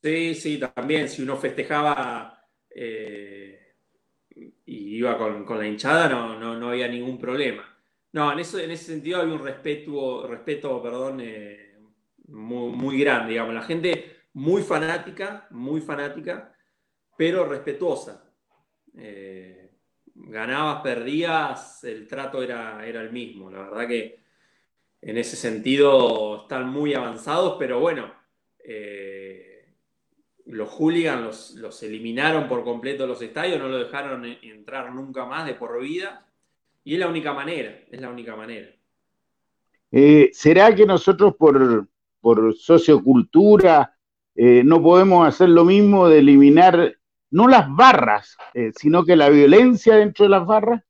[0.00, 1.08] Sí, sí, también.
[1.08, 3.47] Si uno festejaba eh,
[4.68, 7.64] y iba con, la hinchada, no, no, había ningún problema.
[8.12, 11.74] No, en, eso, en ese sentido había un respeto, respeto perdón, eh,
[12.26, 13.54] muy, muy grande, digamos.
[13.54, 16.54] La gente muy fanática, muy fanática
[17.16, 18.30] pero respetuosa.
[18.94, 19.70] Eh,
[20.14, 23.50] ganabas, perdías, el trato era, era el mismo.
[23.50, 24.20] La verdad que
[25.00, 28.14] en ese sentido están muy avanzados, pero bueno,
[28.58, 29.17] eh,
[30.48, 35.54] los hooligans los, eliminaron por completo los estadios, no lo dejaron entrar nunca más de
[35.54, 36.26] por vida.
[36.84, 38.68] Y es la única manera, es la única manera.
[39.90, 41.86] Eh, ¿Será que nosotros por,
[42.20, 43.94] por sociocultura
[44.34, 46.98] no podemos hacer lo mismo de eliminar
[47.30, 50.82] no las barras, eh, sino que la violencia dentro de las barras?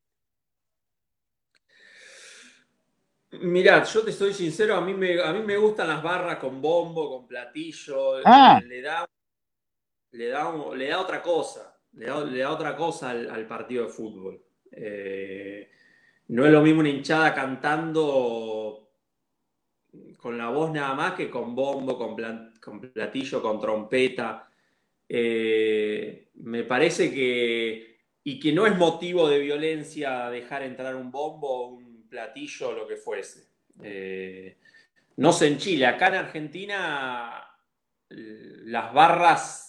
[3.41, 6.63] Mirá, yo te estoy sincero, a mí me, a mí me gustan las barras con
[6.63, 8.61] bombo, con platillo, ah.
[8.67, 9.09] le, da,
[10.13, 14.43] le, da, le da otra cosa, le da, otra cosa al, partido de fútbol.
[14.71, 15.71] Eh,
[16.29, 18.91] no es lo mismo una hinchada cantando
[20.19, 22.17] con la voz nada más que con bombo, con,
[22.93, 24.49] platillo, con trompeta.
[25.09, 31.69] Eh, me parece que, y que no es motivo de violencia dejar entrar un bombo,
[31.69, 33.49] un platillo, lo que fuese.
[33.83, 34.59] Eh,
[35.17, 37.45] no sé en Chile, acá en Argentina
[38.11, 39.68] las barras,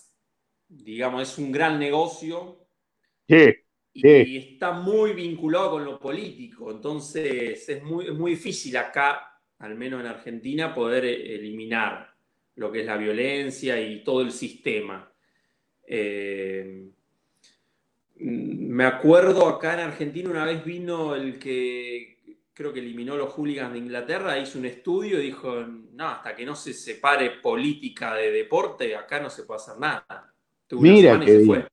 [0.70, 2.66] digamos, es un gran negocio.
[3.28, 3.54] Sí,
[3.94, 6.72] y, está muy vinculado con lo político.
[6.72, 12.14] Entonces es muy, muy difícil acá, al menos en Argentina, poder eliminar
[12.56, 15.12] lo que es la violencia y todo el sistema.
[15.86, 16.90] Eh,
[18.16, 22.20] me acuerdo acá en Argentina una vez vino el que
[22.54, 26.46] creo que eliminó los hooligans de Inglaterra, hizo un estudio y dijo, no, hasta que
[26.46, 30.36] no se separe política de deporte, acá no se puede hacer nada.
[30.72, 31.66] Mira que fue.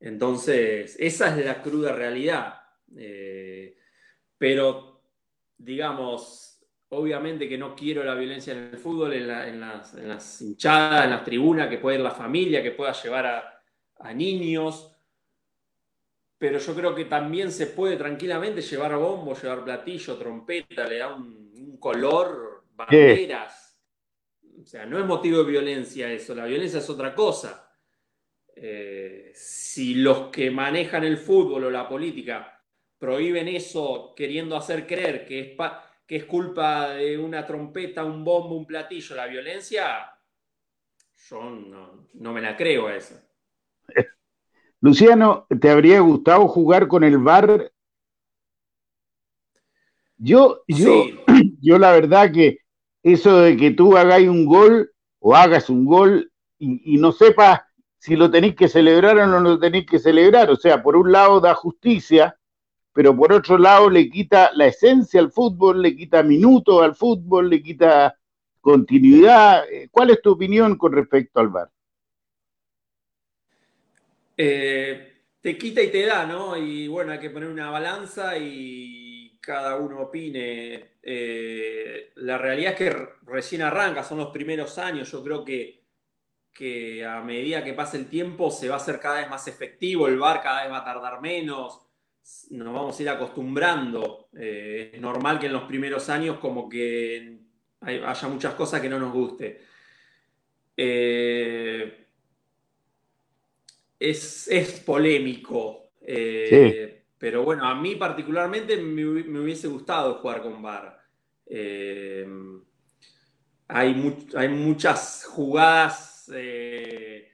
[0.00, 2.62] Entonces, esa es la cruda realidad.
[2.96, 3.76] Eh,
[4.38, 5.02] pero,
[5.58, 6.50] digamos,
[6.90, 9.28] obviamente que no quiero la violencia en el fútbol, en,
[9.60, 13.26] las, hinchadas, en las tribunas, que pueda ir la familia, que pueda llevar
[13.98, 14.96] a, niños.
[16.38, 21.14] Pero yo creo que también se puede tranquilamente llevar bombo, llevar platillo, trompeta, le da
[21.14, 23.59] un, color, banderas.
[24.70, 27.74] O sea, no es motivo de violencia eso, la violencia es otra cosa.
[28.54, 32.62] Eh, si los que manejan el fútbol o la política
[32.96, 35.56] prohíben eso queriendo hacer creer que es,
[36.06, 40.08] que es culpa de una trompeta, un bombo, un platillo, la violencia,
[41.28, 41.50] yo
[42.14, 43.20] no, me la creo a eso.
[44.80, 47.72] Luciano, ¿te habría gustado jugar con el VAR?
[50.16, 51.06] Yo, yo,
[51.60, 52.60] yo la verdad que
[53.02, 57.60] eso de que tú hagáis un gol o hagas un gol y, no sepas
[57.98, 60.50] si lo tenéis que celebrar o no lo tenéis que celebrar.
[60.50, 62.36] O sea, por un lado da justicia,
[62.92, 67.48] pero por otro lado le quita la esencia al fútbol, le quita minutos al fútbol,
[67.48, 68.14] le quita
[68.60, 69.64] continuidad.
[69.70, 71.70] Eh, ¿Cuál es tu opinión con respecto al VAR?
[74.36, 76.56] Eh, te quita y te da, ¿no?
[76.56, 79.09] Y bueno, hay que poner una balanza y
[79.40, 80.96] cada uno opine.
[81.02, 85.10] Eh, la realidad es que recién arranca, son los primeros años.
[85.10, 85.80] Yo creo que
[86.52, 90.08] que a medida que pase el tiempo se va a hacer cada vez más efectivo,
[90.08, 91.80] el bar cada vez va a tardar menos,
[92.50, 94.28] nos vamos a ir acostumbrando.
[94.36, 97.38] Eh, es normal que en los primeros años como que
[97.80, 99.62] haya muchas cosas que no nos guste.
[100.76, 102.06] Eh,
[103.98, 110.98] es, polémico, eh, pero bueno, a mí particularmente me, hubiese gustado jugar con bar.
[113.68, 117.30] hay, hay muchas jugadas de,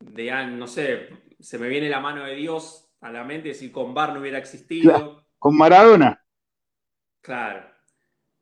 [0.00, 4.14] no sé, se me viene la mano de Dios a la mente si con Bar
[4.14, 5.26] no hubiera existido.
[5.38, 6.24] con Maradona.
[7.20, 7.66] Claro,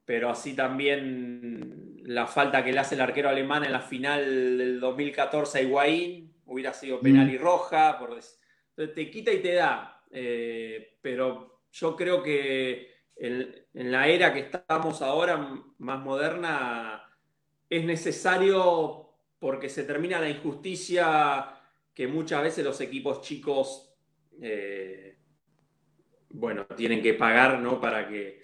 [0.05, 4.79] pero así también la falta que le hace el arquero alemán en la final del
[4.79, 7.31] 2014 a Higuaín hubiera sido penal mm.
[7.31, 7.98] y roja.
[7.98, 8.16] Por...
[8.70, 10.02] Entonces te quita y te da.
[10.11, 15.37] Eh, pero yo creo que en, la era que estamos ahora,
[15.78, 17.02] más moderna,
[17.68, 21.54] es necesario porque se termina la injusticia
[21.94, 23.94] que muchas veces los equipos chicos,
[24.40, 25.18] eh,
[26.30, 27.80] bueno, tienen que pagar, ¿no?
[27.80, 28.40] Para que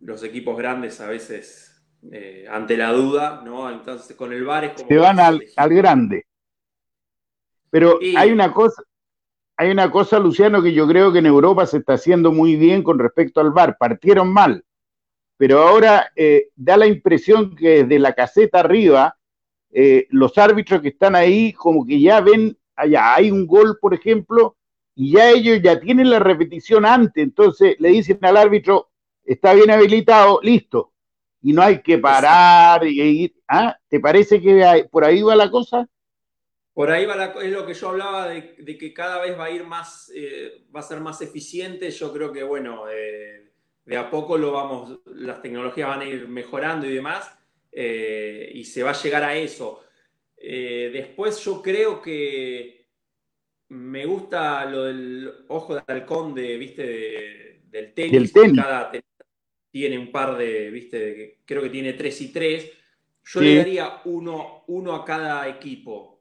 [0.00, 3.70] los equipos grandes a veces, eh, ante la duda, ¿no?
[3.70, 4.88] Entonces con el VAR es como...
[4.88, 5.40] Se van al,
[5.70, 6.26] grande.
[7.70, 8.82] Pero hay una cosa,
[9.58, 12.82] hay una cosa, Luciano, que yo creo que en Europa se está haciendo muy bien
[12.82, 13.76] con respecto al VAR.
[13.76, 14.64] Partieron mal
[15.38, 19.16] pero ahora eh, da la impresión que desde la caseta arriba,
[19.70, 23.94] eh, los árbitros que están ahí como que ya ven, allá hay un gol, por
[23.94, 24.56] ejemplo,
[24.96, 28.90] y ya ellos ya tienen la repetición antes, entonces le dicen al árbitro,
[29.24, 30.92] está bien habilitado, listo,
[31.40, 33.36] y no hay que parar y ir.
[33.46, 33.78] ¿Ah?
[33.88, 35.88] ¿Te parece que por ahí va la cosa?
[36.78, 39.50] Por ahí va la, es lo que yo hablaba de, que cada vez va a
[39.50, 41.90] ir más, eh, va a ser más eficiente.
[41.90, 46.86] Yo creo que, bueno, de a poco lo vamos, las tecnologías van a ir mejorando
[46.86, 47.36] y demás,
[47.72, 49.82] eh, y se va a llegar a eso.
[50.36, 52.86] Eh, después yo creo que
[53.70, 57.62] me gusta lo del ojo de halcón de, ¿viste?
[57.64, 58.32] del tenis.
[58.54, 58.92] Cada
[59.68, 61.40] tiene un par de, ¿viste?
[61.44, 62.70] creo que tiene tres y tres.
[63.24, 66.17] Yo le daría uno, uno a cada equipo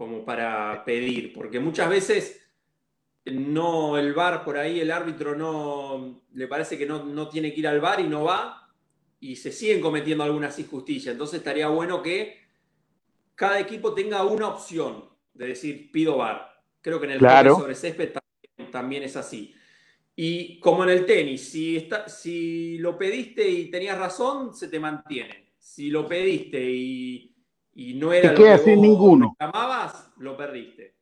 [0.00, 2.42] como para pedir, porque muchas veces
[3.26, 7.68] no el VAR por ahí, el árbitro no le parece que no, tiene que ir
[7.68, 8.72] al VAR y no va,
[9.20, 11.12] y se siguen cometiendo algunas injusticias.
[11.12, 12.38] Entonces estaría bueno que
[13.34, 16.48] cada equipo tenga una opción de decir pido VAR.
[16.80, 17.56] Creo que en el claro.
[17.56, 18.14] sobre césped
[18.72, 19.54] también, es así.
[20.16, 24.80] Y como en el tenis, si, está, si lo pediste y tenías razón, se te
[24.80, 25.52] mantiene.
[25.58, 27.30] Si lo pediste y,
[27.74, 29.36] no era lo que vos ninguno.
[29.38, 31.00] reclamabas, lo perdiste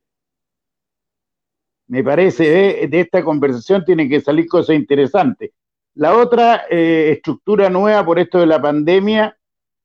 [1.89, 5.51] me parece, de, esta conversación tiene que salir cosas interesantes.
[5.95, 9.37] La otra eh, estructura nueva por esto de la pandemia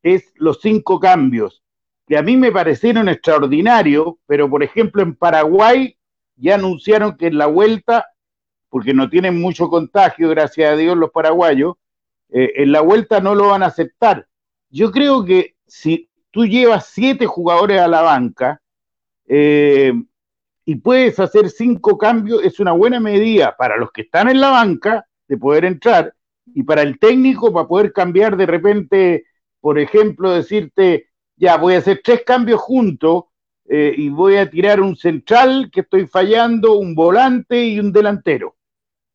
[0.04, 1.62] es los cinco cambios.
[2.06, 5.98] que a mí me parecieron extraordinarios, pero por ejemplo en Paraguay
[6.36, 8.08] ya anunciaron que en la vuelta,
[8.70, 11.76] porque no tienen mucho contagio, gracias a Dios los paraguayos,
[12.30, 14.28] eh, en la vuelta no lo van a aceptar.
[14.70, 18.60] Yo creo que si tú llevas siete jugadores a la banca
[19.28, 19.94] eh,
[20.66, 24.50] y puedes hacer cinco cambios, es una buena medida para los que están en la
[24.50, 26.16] banca de poder entrar
[26.48, 29.26] y para el técnico para poder cambiar de repente,
[29.62, 33.26] por ejemplo, decirte, ya voy a hacer tres cambios juntos
[33.70, 38.56] eh, y voy a tirar un central que estoy fallando, un volante y un delantero.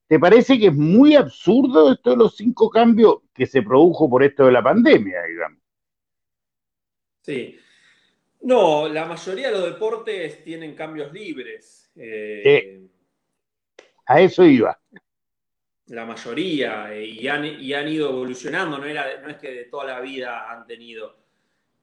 [0.06, 4.22] ¿Te parece que es muy absurdo esto de los cinco cambios que se produjo por
[4.22, 5.67] esto de la pandemia, digamos?
[7.28, 7.60] Sí.
[8.40, 11.92] No, la mayoría de los deportes tienen cambios libres.
[11.94, 12.80] Eh,
[14.06, 14.80] a eso iba.
[15.88, 20.00] La mayoría, eh, y, han, ido evolucionando, no, era, no es que de toda la
[20.00, 21.18] vida han tenido.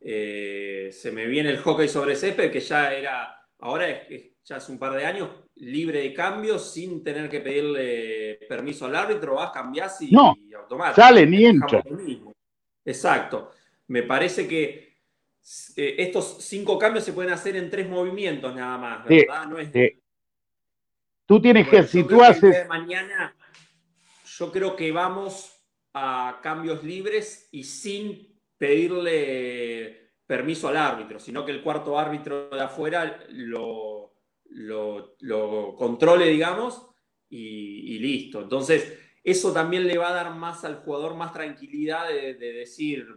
[0.01, 4.71] Eh, se me viene el hockey sobre césped, que ya era, ahora es, ya hace
[4.71, 9.51] un par de años, libre de cambios, sin tener que pedirle permiso al árbitro, vas,
[9.51, 10.35] cambias y, no,
[10.95, 11.83] Sale ni entra.
[12.83, 13.51] Exacto.
[13.87, 14.84] Me parece que
[15.75, 19.45] eh, estos cinco cambios se pueden hacer en tres movimientos nada más, ¿verdad?
[19.45, 19.69] no es...
[21.27, 22.67] Tú tienes que, si tú haces...
[22.67, 23.35] mañana,
[24.37, 25.51] yo creo que vamos
[25.93, 32.61] a cambios libres y sin pedirle permiso al árbitro, sino que el cuarto árbitro de
[32.61, 34.13] afuera lo,
[34.49, 36.87] lo, controle, digamos,
[37.29, 38.41] y, listo.
[38.41, 43.07] Entonces, eso también le va a dar más al jugador más tranquilidad de decir,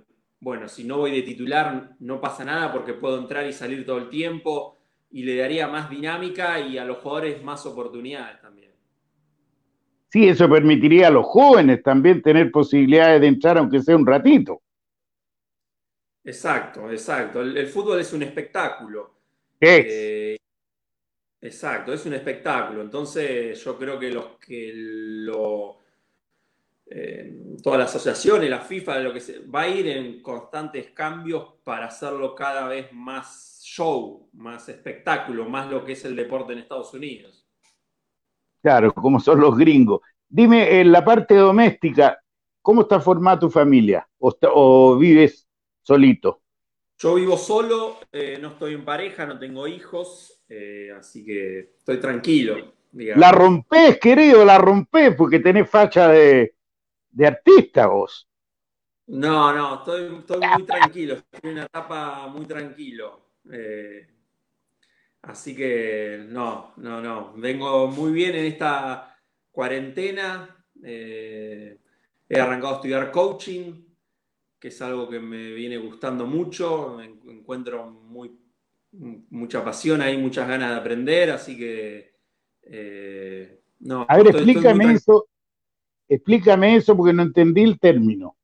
[0.41, 3.99] bueno, si no voy de titular no pasa nada porque puedo entrar y salir todo
[3.99, 4.77] el tiempo
[5.11, 8.73] y le daría más dinámica y a los jugadores más oportunidades también.
[10.11, 14.63] Sí, eso permitiría a los jóvenes también tener posibilidades de entrar aunque sea un ratito.
[16.25, 17.41] Exacto, exacto.
[17.43, 19.15] El, fútbol es un espectáculo.
[19.61, 20.37] Eh,
[21.41, 22.83] exacto, es un espectáculo.
[22.83, 25.78] Entonces yo creo que los que lo
[26.91, 30.91] eh, toda la asociación y la FIFA, lo que se, va a ir en constantes
[30.93, 36.55] cambios para hacerlo cada vez más show, más espectáculo, más lo que es el deporte
[36.55, 37.47] en Estados Unidos.
[38.63, 40.01] Claro, como son los gringos.
[40.29, 42.19] Dime, en la parte doméstica,
[42.63, 44.09] ¿cómo está formada tu familia?
[44.19, 45.47] ¿O, vives
[45.83, 46.41] solito?
[46.99, 52.01] Yo vivo solo, eh, no estoy en pareja, no tengo hijos, eh, así que estoy
[52.01, 52.75] tranquilo.
[52.93, 56.55] La rompés, querido, la rompés, porque tenés facha de,
[57.11, 58.29] de artista vos.
[59.09, 63.37] No, no, estoy, muy tranquilo, estoy en una etapa muy tranquilo.
[63.51, 64.07] Eh,
[65.23, 69.17] así que no, no, no, vengo muy bien en esta
[69.51, 70.63] cuarentena.
[70.85, 71.79] Eh,
[72.29, 73.83] he arrancado a estudiar coaching,
[74.61, 77.01] que es algo que me viene gustando mucho.
[77.01, 78.39] Encuentro muy,
[78.93, 82.13] mucha pasión ahí, muchas ganas de aprender, así que
[82.65, 84.05] eh, no.
[84.07, 85.29] A ver, explícame eso
[86.09, 88.37] Explícame eso porque no entendí el término.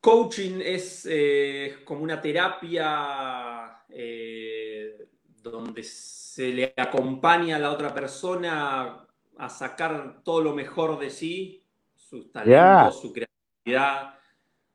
[0.00, 5.06] Coaching es eh, como una terapia eh,
[5.42, 9.06] donde se le acompaña a la otra persona
[9.38, 14.18] a sacar todo lo mejor de sí, sus talentos, su creatividad,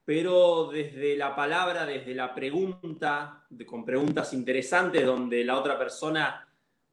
[0.06, 6.47] pero desde la palabra, desde la pregunta, con preguntas interesantes donde la otra persona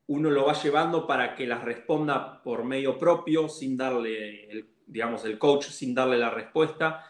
[0.07, 5.25] uno lo va llevando para que las responda por medio propio, sin darle, el, digamos,
[5.25, 7.05] el coach, sin darle la respuesta,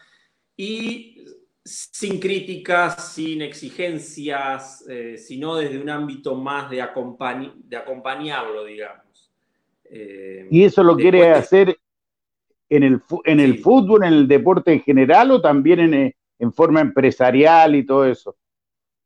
[0.55, 1.25] y
[1.63, 9.31] sin críticas, sin exigencias, eh, sino desde un ámbito más de, de acompañarlo, digamos.
[9.85, 11.77] Eh, ¿Y eso lo quiere hacer
[12.69, 16.81] en el, en el fútbol, en el deporte en general o también en, en forma
[16.81, 18.35] empresarial y todo eso?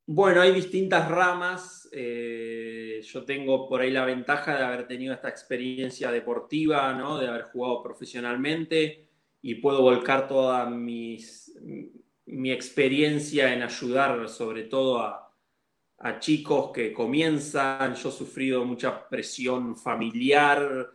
[0.05, 1.78] Bueno, hay distintas ramas.
[1.91, 7.43] Eh, yo tengo por ahí la ventaja de haber tenido esta experiencia deportiva, de haber
[7.43, 9.07] jugado profesionalmente
[9.41, 11.17] y puedo volcar toda mi
[12.51, 15.25] experiencia en ayudar sobre todo a,
[16.19, 17.95] chicos que comienzan.
[17.95, 20.89] Yo he sufrido mucha presión familiar,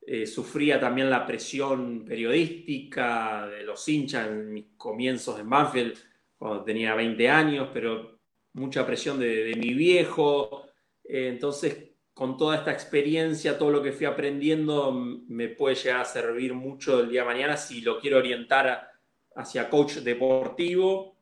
[0.00, 5.98] eh, sufría también la presión periodística de los hinchas en mis comienzos en Banfield
[6.38, 8.15] cuando tenía 20 años, pero
[8.56, 10.64] mucha presión de, mi viejo.
[11.04, 16.04] Eh, entonces, con toda esta experiencia, todo lo que fui aprendiendo, me puede llegar a
[16.04, 18.88] servir mucho el día de mañana si lo quiero orientar
[19.36, 21.16] hacia coach deportivo,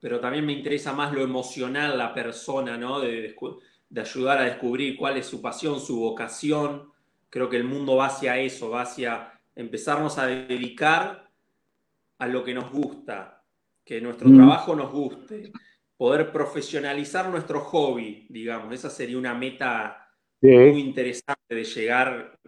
[0.00, 3.00] pero también me interesa más lo emocional, la persona, ¿no?
[3.00, 3.36] De,
[3.90, 6.90] de ayudar a descubrir cuál es su pasión, su vocación.
[7.28, 11.30] Creo que el mundo va hacia eso, va hacia empezarnos a dedicar
[12.18, 13.44] a lo que nos gusta,
[13.84, 14.36] que nuestro mm.
[14.36, 15.52] trabajo nos guste.
[15.96, 18.72] Poder profesionalizar nuestro hobby, digamos.
[18.74, 20.00] Esa sería una meta
[20.40, 22.38] muy interesante de llegar,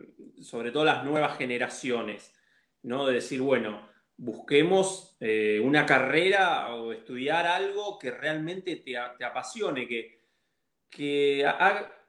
[0.40, 2.34] sobre todo a las nuevas generaciones,
[2.82, 3.06] ¿no?
[3.06, 10.20] De decir, bueno, busquemos eh, una carrera o estudiar algo que realmente te, apasione, que,
[10.90, 11.44] que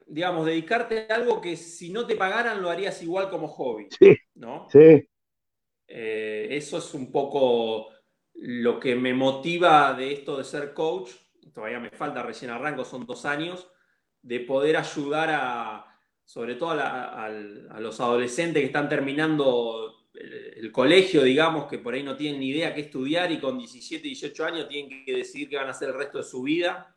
[0.06, 3.88] digamos, dedicarte a algo que si no te pagaran lo harías igual como hobby,
[4.36, 4.68] ¿no?
[4.70, 5.08] Sí.
[5.88, 7.90] Eh, eso es un poco
[8.34, 11.12] lo que me motiva de esto de ser coach,
[11.58, 13.68] todavía me falta, recién arranco, son dos años,
[14.22, 17.30] de poder ayudar a, sobre todo a,
[17.80, 22.76] los adolescentes que están terminando el, colegio, digamos, que por ahí no tienen ni idea
[22.76, 25.96] qué estudiar y con 17, 18 años tienen que decidir qué van a hacer el
[25.96, 26.96] resto de su vida,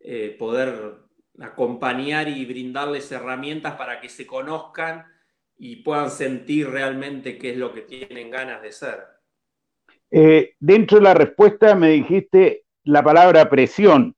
[0.00, 0.96] eh, poder
[1.40, 5.06] acompañar y brindarles herramientas para que se conozcan
[5.56, 8.98] y puedan sentir realmente qué es lo que tienen ganas de ser.
[10.10, 14.14] Eh, dentro de la respuesta me dijiste la palabra presión,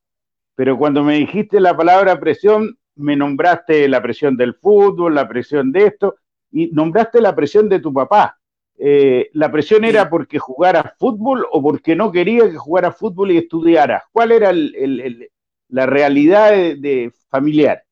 [0.55, 5.73] pero cuando me dijiste la palabra presión, me nombraste la presión del fútbol, la presión
[5.73, 6.17] de esto,
[6.51, 8.39] y nombraste la presión de tu papá.
[8.77, 13.39] Eh, ¿La presión era porque jugara fútbol o porque no quería que jugara fútbol y
[13.39, 14.05] estudiara?
[14.13, 17.85] ¿Cuál era la realidad de, familiar?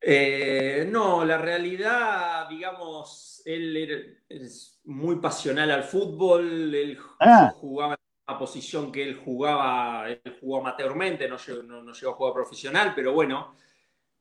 [0.00, 7.52] Eh, no, la realidad, digamos, él es muy pasional al fútbol, él ah.
[7.54, 7.98] jugaba
[8.36, 13.12] posición que él jugaba, él jugó amateurmente, no llegó, no, llegó a jugar profesional, pero
[13.12, 13.54] bueno,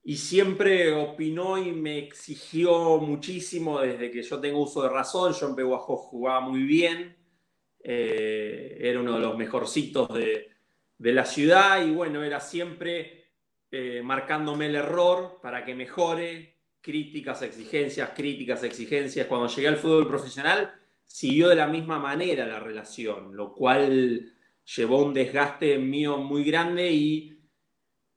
[0.03, 5.33] y siempre opinó y me exigió muchísimo desde que yo tengo uso de razón.
[5.37, 7.17] John Peguajó jugaba muy bien,
[7.83, 10.51] eh, era uno de los mejorcitos de,
[10.97, 13.17] de, la ciudad y bueno, era siempre
[13.71, 19.27] eh, marcándome el error para que mejore, críticas, exigencias, críticas, exigencias.
[19.27, 20.73] Cuando llegué al fútbol profesional,
[21.07, 24.33] siguió de la misma manera la relación, lo cual
[24.75, 27.39] llevó un desgaste mío muy grande y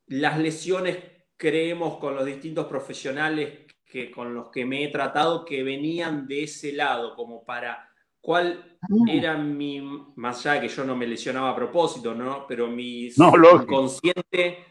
[0.08, 0.98] las lesiones
[1.36, 6.44] creemos con los distintos profesionales que, con los que me he tratado que venían de
[6.44, 7.88] ese lado, como para
[8.20, 8.86] cuál ah.
[9.08, 9.80] era mi,
[10.16, 12.44] más allá de que yo no me lesionaba a propósito, ¿no?
[12.46, 14.64] Pero mi inconsciente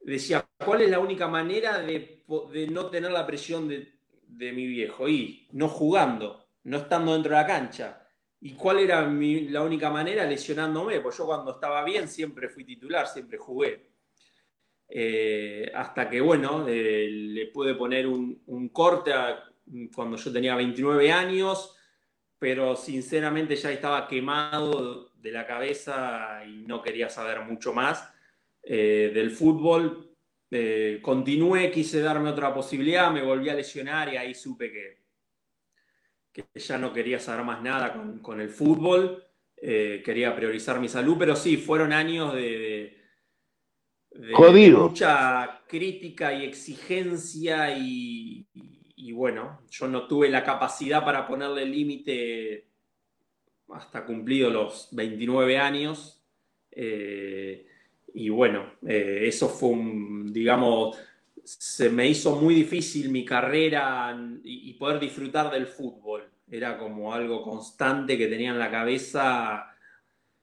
[0.00, 2.24] decía, ¿cuál es la única manera de,
[2.70, 3.94] no tener la presión de,
[4.26, 5.08] de mi viejo?
[5.08, 8.00] Y no jugando no estando dentro de la cancha.
[8.40, 10.26] ¿Y cuál era la única manera?
[10.26, 13.90] Lesionándome, pues yo cuando estaba bien siempre fui titular, siempre jugué.
[14.88, 19.12] Eh, hasta que, bueno, eh, le pude poner un, corte
[19.94, 21.74] cuando yo tenía 29 años,
[22.38, 28.12] pero sinceramente ya estaba quemado de la cabeza y no quería saber mucho más
[28.62, 30.10] eh, del fútbol.
[31.02, 35.03] continué, quise darme otra posibilidad, me volví a lesionar y ahí supe que,
[36.34, 39.24] que ya no quería saber más nada con, el fútbol,
[39.56, 43.00] eh, quería priorizar mi salud, pero sí, fueron años de,
[44.72, 48.46] mucha crítica y exigencia y,
[49.12, 52.68] bueno, yo no tuve la capacidad para ponerle límite
[53.68, 56.20] hasta cumplido los 29 años.
[56.72, 57.66] Eh,
[58.12, 60.96] y bueno, eh, eso fue un, digamos,
[61.44, 66.28] se me hizo muy difícil mi carrera y, poder disfrutar del fútbol.
[66.50, 69.74] Era como algo constante que tenía en la cabeza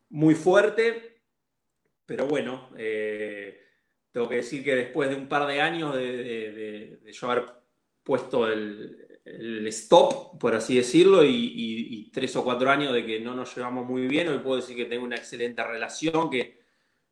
[0.10, 1.22] muy fuerte,
[2.06, 3.62] pero bueno, eh,
[4.12, 7.46] tengo que decir que después de un par de años de, yo haber
[8.04, 8.98] puesto el,
[9.68, 14.08] stop, por así decirlo, y, tres o cuatro años de que no nos llevamos muy
[14.08, 16.60] bien, hoy puedo decir que tengo una excelente relación, que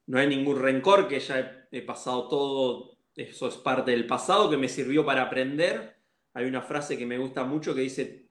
[0.08, 4.58] no hay ningún rencor, que ya he pasado todo eso es parte del pasado que
[4.58, 5.98] me sirvió para aprender.
[6.34, 8.30] Hay una frase que me gusta mucho que dice,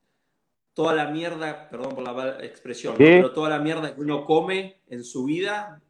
[0.73, 5.03] toda la mierda, perdón por la expresión, pero toda la mierda que uno come en
[5.03, 5.83] su vida,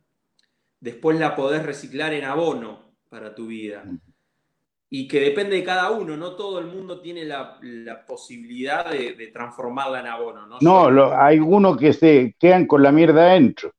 [0.81, 3.85] después la podés reciclar en abono para tu vida.
[4.91, 7.59] Y que depende de cada uno, no todo el mundo tiene la,
[8.07, 10.47] posibilidad de, transformarla en abono.
[10.61, 13.75] No, no hay algunos que se quedan con la mierda adentro.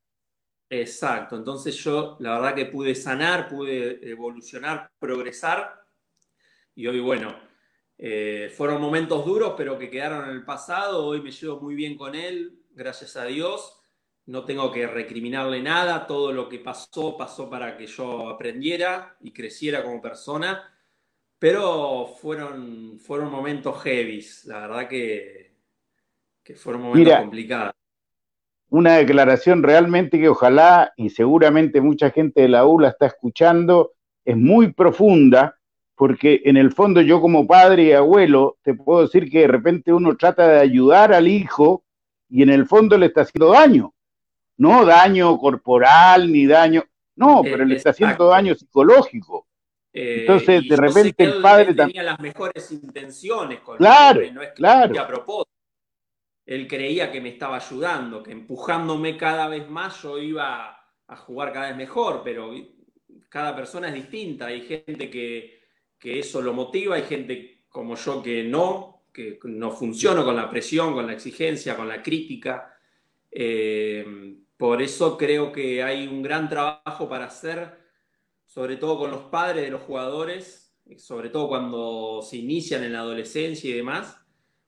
[0.72, 5.84] Exacto, entonces yo la verdad que pude sanar, pude evolucionar, progresar
[6.76, 7.36] y hoy, bueno,
[7.98, 11.98] eh, fueron momentos duros, pero que quedaron en el pasado, hoy me llevo muy bien
[11.98, 13.82] con él, gracias a Dios,
[14.28, 19.34] no tengo que recriminarle nada, todo lo que pasó pasó para que yo aprendiera y
[19.34, 20.72] creciera como persona,
[21.40, 25.50] pero fueron, fueron momentos heavies, la verdad que,
[26.56, 27.79] fueron momentos complicados
[28.70, 33.94] una declaración realmente que ojalá y seguramente mucha gente de la U la está escuchando,
[34.24, 35.58] es muy profunda,
[35.96, 39.92] porque en el fondo yo como padre y abuelo te puedo decir que de repente
[39.92, 41.84] uno trata de ayudar al hijo
[42.30, 43.94] y en el fondo le está haciendo daño.
[44.58, 46.84] no daño corporal ni daño,
[47.16, 49.48] no, pero le está haciendo daño psicológico.
[49.92, 54.54] Eh, Entonces, de repente el padre tenía las mejores intenciones con claro, no es que
[54.56, 55.02] claro.
[55.02, 55.59] a propósito.
[56.50, 61.54] Él creía que me estaba ayudando, que empujándome cada vez más yo iba a jugar
[61.54, 62.52] cada vez mejor, pero
[63.30, 64.48] cada persona es distinta.
[64.48, 65.62] Hay gente que,
[66.00, 70.50] que eso lo motiva, hay gente como yo que no, que no funciona con la
[70.50, 72.76] presión, con la exigencia, con la crítica.
[73.30, 77.78] Eh, por eso creo que hay un gran trabajo para hacer,
[78.48, 83.02] sobre todo con los padres de los jugadores, sobre todo cuando se inician en la
[83.02, 84.20] adolescencia y demás,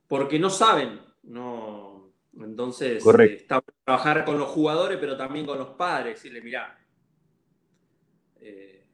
[0.07, 5.69] porque no saben, no, entonces eh, está trabajar con los jugadores, pero también con los
[5.69, 6.80] padres, decirle, mira,
[8.39, 8.86] eh,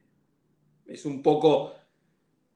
[0.85, 1.73] es un poco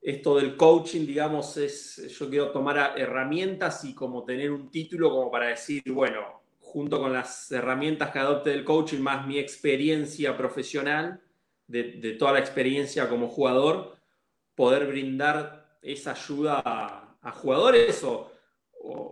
[0.01, 5.29] esto del coaching, digamos, es, yo quiero tomar herramientas y como tener un título como
[5.29, 11.21] para decir, bueno, junto con las herramientas que adopte del coaching, más mi experiencia profesional,
[11.67, 13.97] de, toda la experiencia como jugador,
[14.55, 18.31] poder brindar esa ayuda a, jugadores o,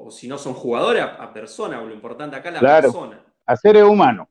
[0.09, 3.23] si no son jugadores, a, personas, lo importante acá es la persona.
[3.45, 4.27] A seres humanos.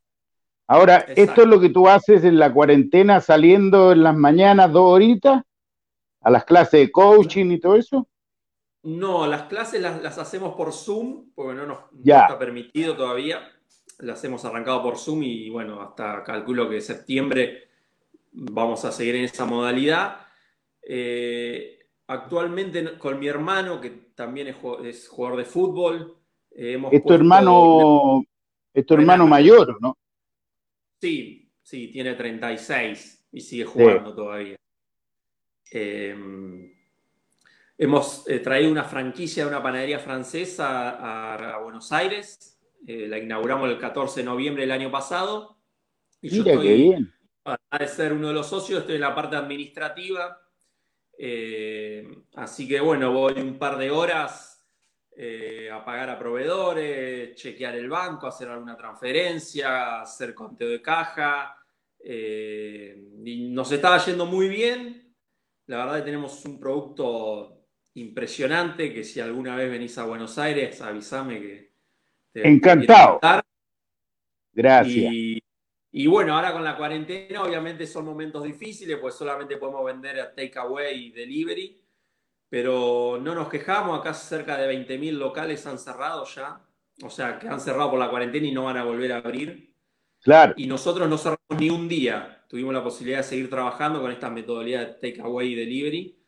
[0.66, 4.92] Ahora, ¿esto es lo que tú haces en la cuarentena saliendo en las mañanas dos
[4.92, 5.42] horitas?
[6.20, 8.08] a las clases de coaching y todo eso?
[8.82, 13.40] No, las clases las, hacemos por Zoom, porque no nos está permitido todavía.
[13.98, 17.68] Las hemos arrancado por Zoom y bueno, hasta calculo que septiembre
[18.32, 20.20] vamos a seguir en esa modalidad.
[20.82, 26.16] Eh, actualmente con mi hermano, que también es, jugador de fútbol.
[26.50, 28.24] Eh, ¿Es tu hermano,
[28.74, 29.96] es tu hermano mayor, no?
[31.00, 34.56] Sí, sí, tiene 36 y sigue jugando todavía.
[35.70, 36.68] Em,
[37.78, 42.58] hemos eh, traído una franquicia de una panadería francesa a, Buenos Aires.
[42.88, 45.60] Eh, la inauguramos el 14 de noviembre del año pasado.
[46.20, 47.14] Y yo estoy, bien.
[47.78, 50.42] de ser uno de los socios, estoy en la parte administrativa.
[51.20, 54.54] Eh, así que bueno, voy un par de horas
[55.72, 61.56] a pagar a proveedores, chequear el banco, hacer alguna transferencia, hacer conteo de caja.
[62.00, 65.08] y nos estaba yendo muy bien
[65.68, 70.80] la verdad que tenemos un producto impresionante que si alguna vez venís a Buenos Aires,
[70.80, 71.72] avísame que
[72.32, 73.20] te Encantado.
[74.52, 75.12] Gracias.
[75.12, 75.42] Y,
[76.06, 81.06] bueno, ahora con la cuarentena obviamente son momentos difíciles, pues solamente podemos vender a takeaway
[81.06, 81.82] y delivery,
[82.48, 86.60] pero no nos quejamos, acá cerca de 20.000 locales han cerrado ya,
[87.02, 89.74] o sea, que han cerrado por la cuarentena y no van a volver a abrir.
[90.20, 90.54] Claro.
[90.56, 94.30] Y nosotros no cerramos ni un día tuvimos la posibilidad de seguir trabajando con esta
[94.30, 96.18] metodología de takeaway y delivery.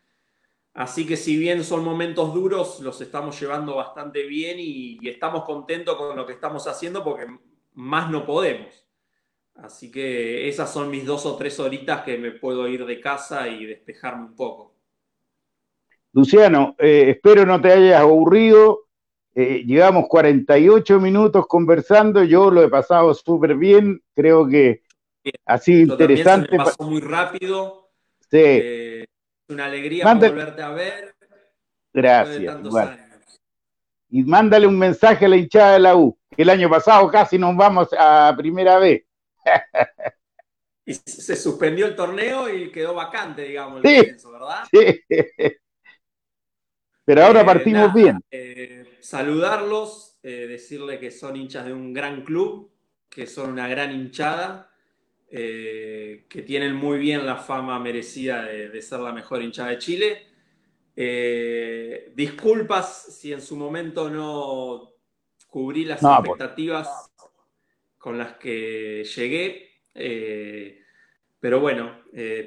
[0.74, 5.96] Así que si bien son momentos duros, los estamos llevando bastante bien y, estamos contentos
[5.96, 7.26] con lo que estamos haciendo porque
[7.74, 8.80] más no podemos.
[9.62, 13.48] Así que esas son mis dos o tres horitas que me puedo ir de casa
[13.48, 14.74] y despejarme un poco.
[16.12, 18.86] Luciano, eh, espero no te hayas aburrido.
[19.34, 24.82] Eh, llevamos 48 minutos conversando, yo lo he pasado súper bien, creo que
[25.44, 26.56] Así interesante.
[26.56, 27.90] pasó muy rápido.
[28.30, 28.38] Sí.
[28.40, 29.06] Eh,
[29.48, 31.14] una alegría volverte a ver.
[31.92, 32.58] Gracias.
[34.08, 37.38] Y mándale un mensaje a la hinchada de la U, que el año pasado casi
[37.38, 39.04] nos vamos a primera vez.
[40.84, 44.64] y se suspendió el torneo y quedó vacante, digamos, el sí, ¿verdad?
[44.70, 45.03] Sí.
[47.05, 48.20] Pero ahora eh, partimos bien.
[48.30, 52.70] Eh, saludarlos, decirle que son hinchas de un gran club,
[53.09, 54.70] que son una gran hinchada,
[55.32, 60.26] eh, que tienen muy bien la fama merecida de, ser la mejor hinchada de Chile.
[60.97, 64.91] Eh, disculpas si en su momento no
[65.47, 67.09] cubrí las expectativas
[68.01, 70.80] con las que llegué, eh,
[71.38, 72.01] pero bueno,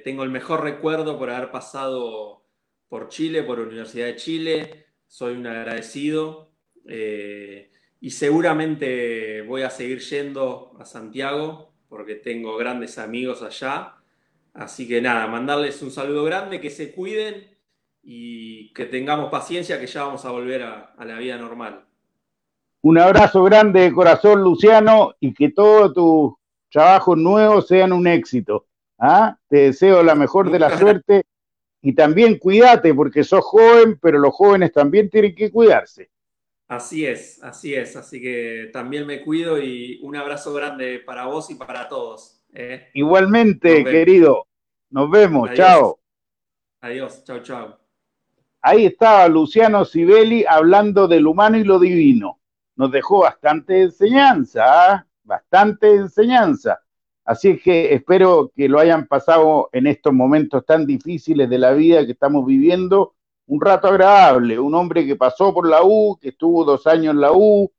[0.04, 2.45] tengo el mejor recuerdo por haber pasado
[2.89, 6.51] por Chile, por la Universidad de Chile, soy un agradecido
[6.86, 13.93] y seguramente voy a seguir yendo a Santiago porque tengo grandes amigos allá.
[14.51, 17.56] Así que nada, mandarles un saludo grande, que se cuiden
[18.01, 21.86] y que tengamos paciencia, que ya vamos a volver a, la vida normal.
[22.84, 26.34] Un abrazo grande de corazón, Luciano, y que todos tus
[26.70, 28.66] trabajos nuevos sean un éxito.
[29.00, 29.38] ¿ah?
[29.48, 31.24] Te deseo la mejor de la suerte
[31.82, 36.10] y también cuídate, porque sos joven, pero los jóvenes también tienen que cuidarse.
[36.68, 37.96] Así es, así es.
[37.96, 42.44] Así que también me cuido y un abrazo grande para vos y para todos.
[42.54, 42.90] ¿eh?
[42.96, 44.48] Igualmente, querido.
[44.90, 45.52] Nos vemos.
[45.54, 46.00] Chao.
[46.82, 47.24] Adiós.
[47.24, 47.80] Chao, chao.
[48.62, 52.40] Ahí estaba Luciano Sibeli hablando del humano y lo divino.
[52.76, 54.63] Nos dejó bastante enseñanza.
[54.65, 55.07] ¿ah?
[55.24, 56.80] bastante enseñanza.
[57.26, 62.05] Así que espero que lo hayan pasado en estos momentos tan difíciles de la vida
[62.05, 63.15] que estamos viviendo,
[63.47, 67.21] un rato agradable, un hombre que pasó por la U, que estuvo dos años en
[67.21, 67.71] la U,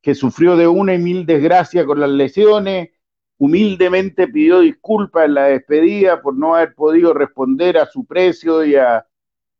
[0.00, 2.90] que sufrió de una y mil desgracias con las lesiones,
[3.38, 8.76] humildemente pidió disculpas en la despedida por no haber podido responder a su precio y
[8.76, 9.04] a,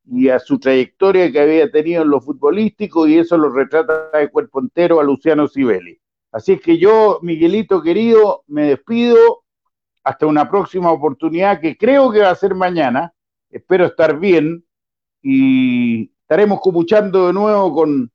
[0.05, 4.31] y a su trayectoria que había tenido en lo futbolístico, y eso lo retrata de
[4.31, 5.99] cuerpo entero a Luciano Sibeli.
[6.33, 9.45] Así es que yo, Miguelito querido, me despido
[10.05, 13.13] hasta una próxima oportunidad que creo que va a ser mañana.
[13.51, 14.65] Espero estar bien
[15.23, 18.11] y estaremos comuchando de nuevo con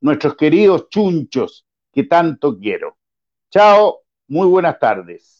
[0.00, 2.96] nuestros queridos chunchos que tanto quiero.
[3.50, 5.39] Chao, muy buenas tardes.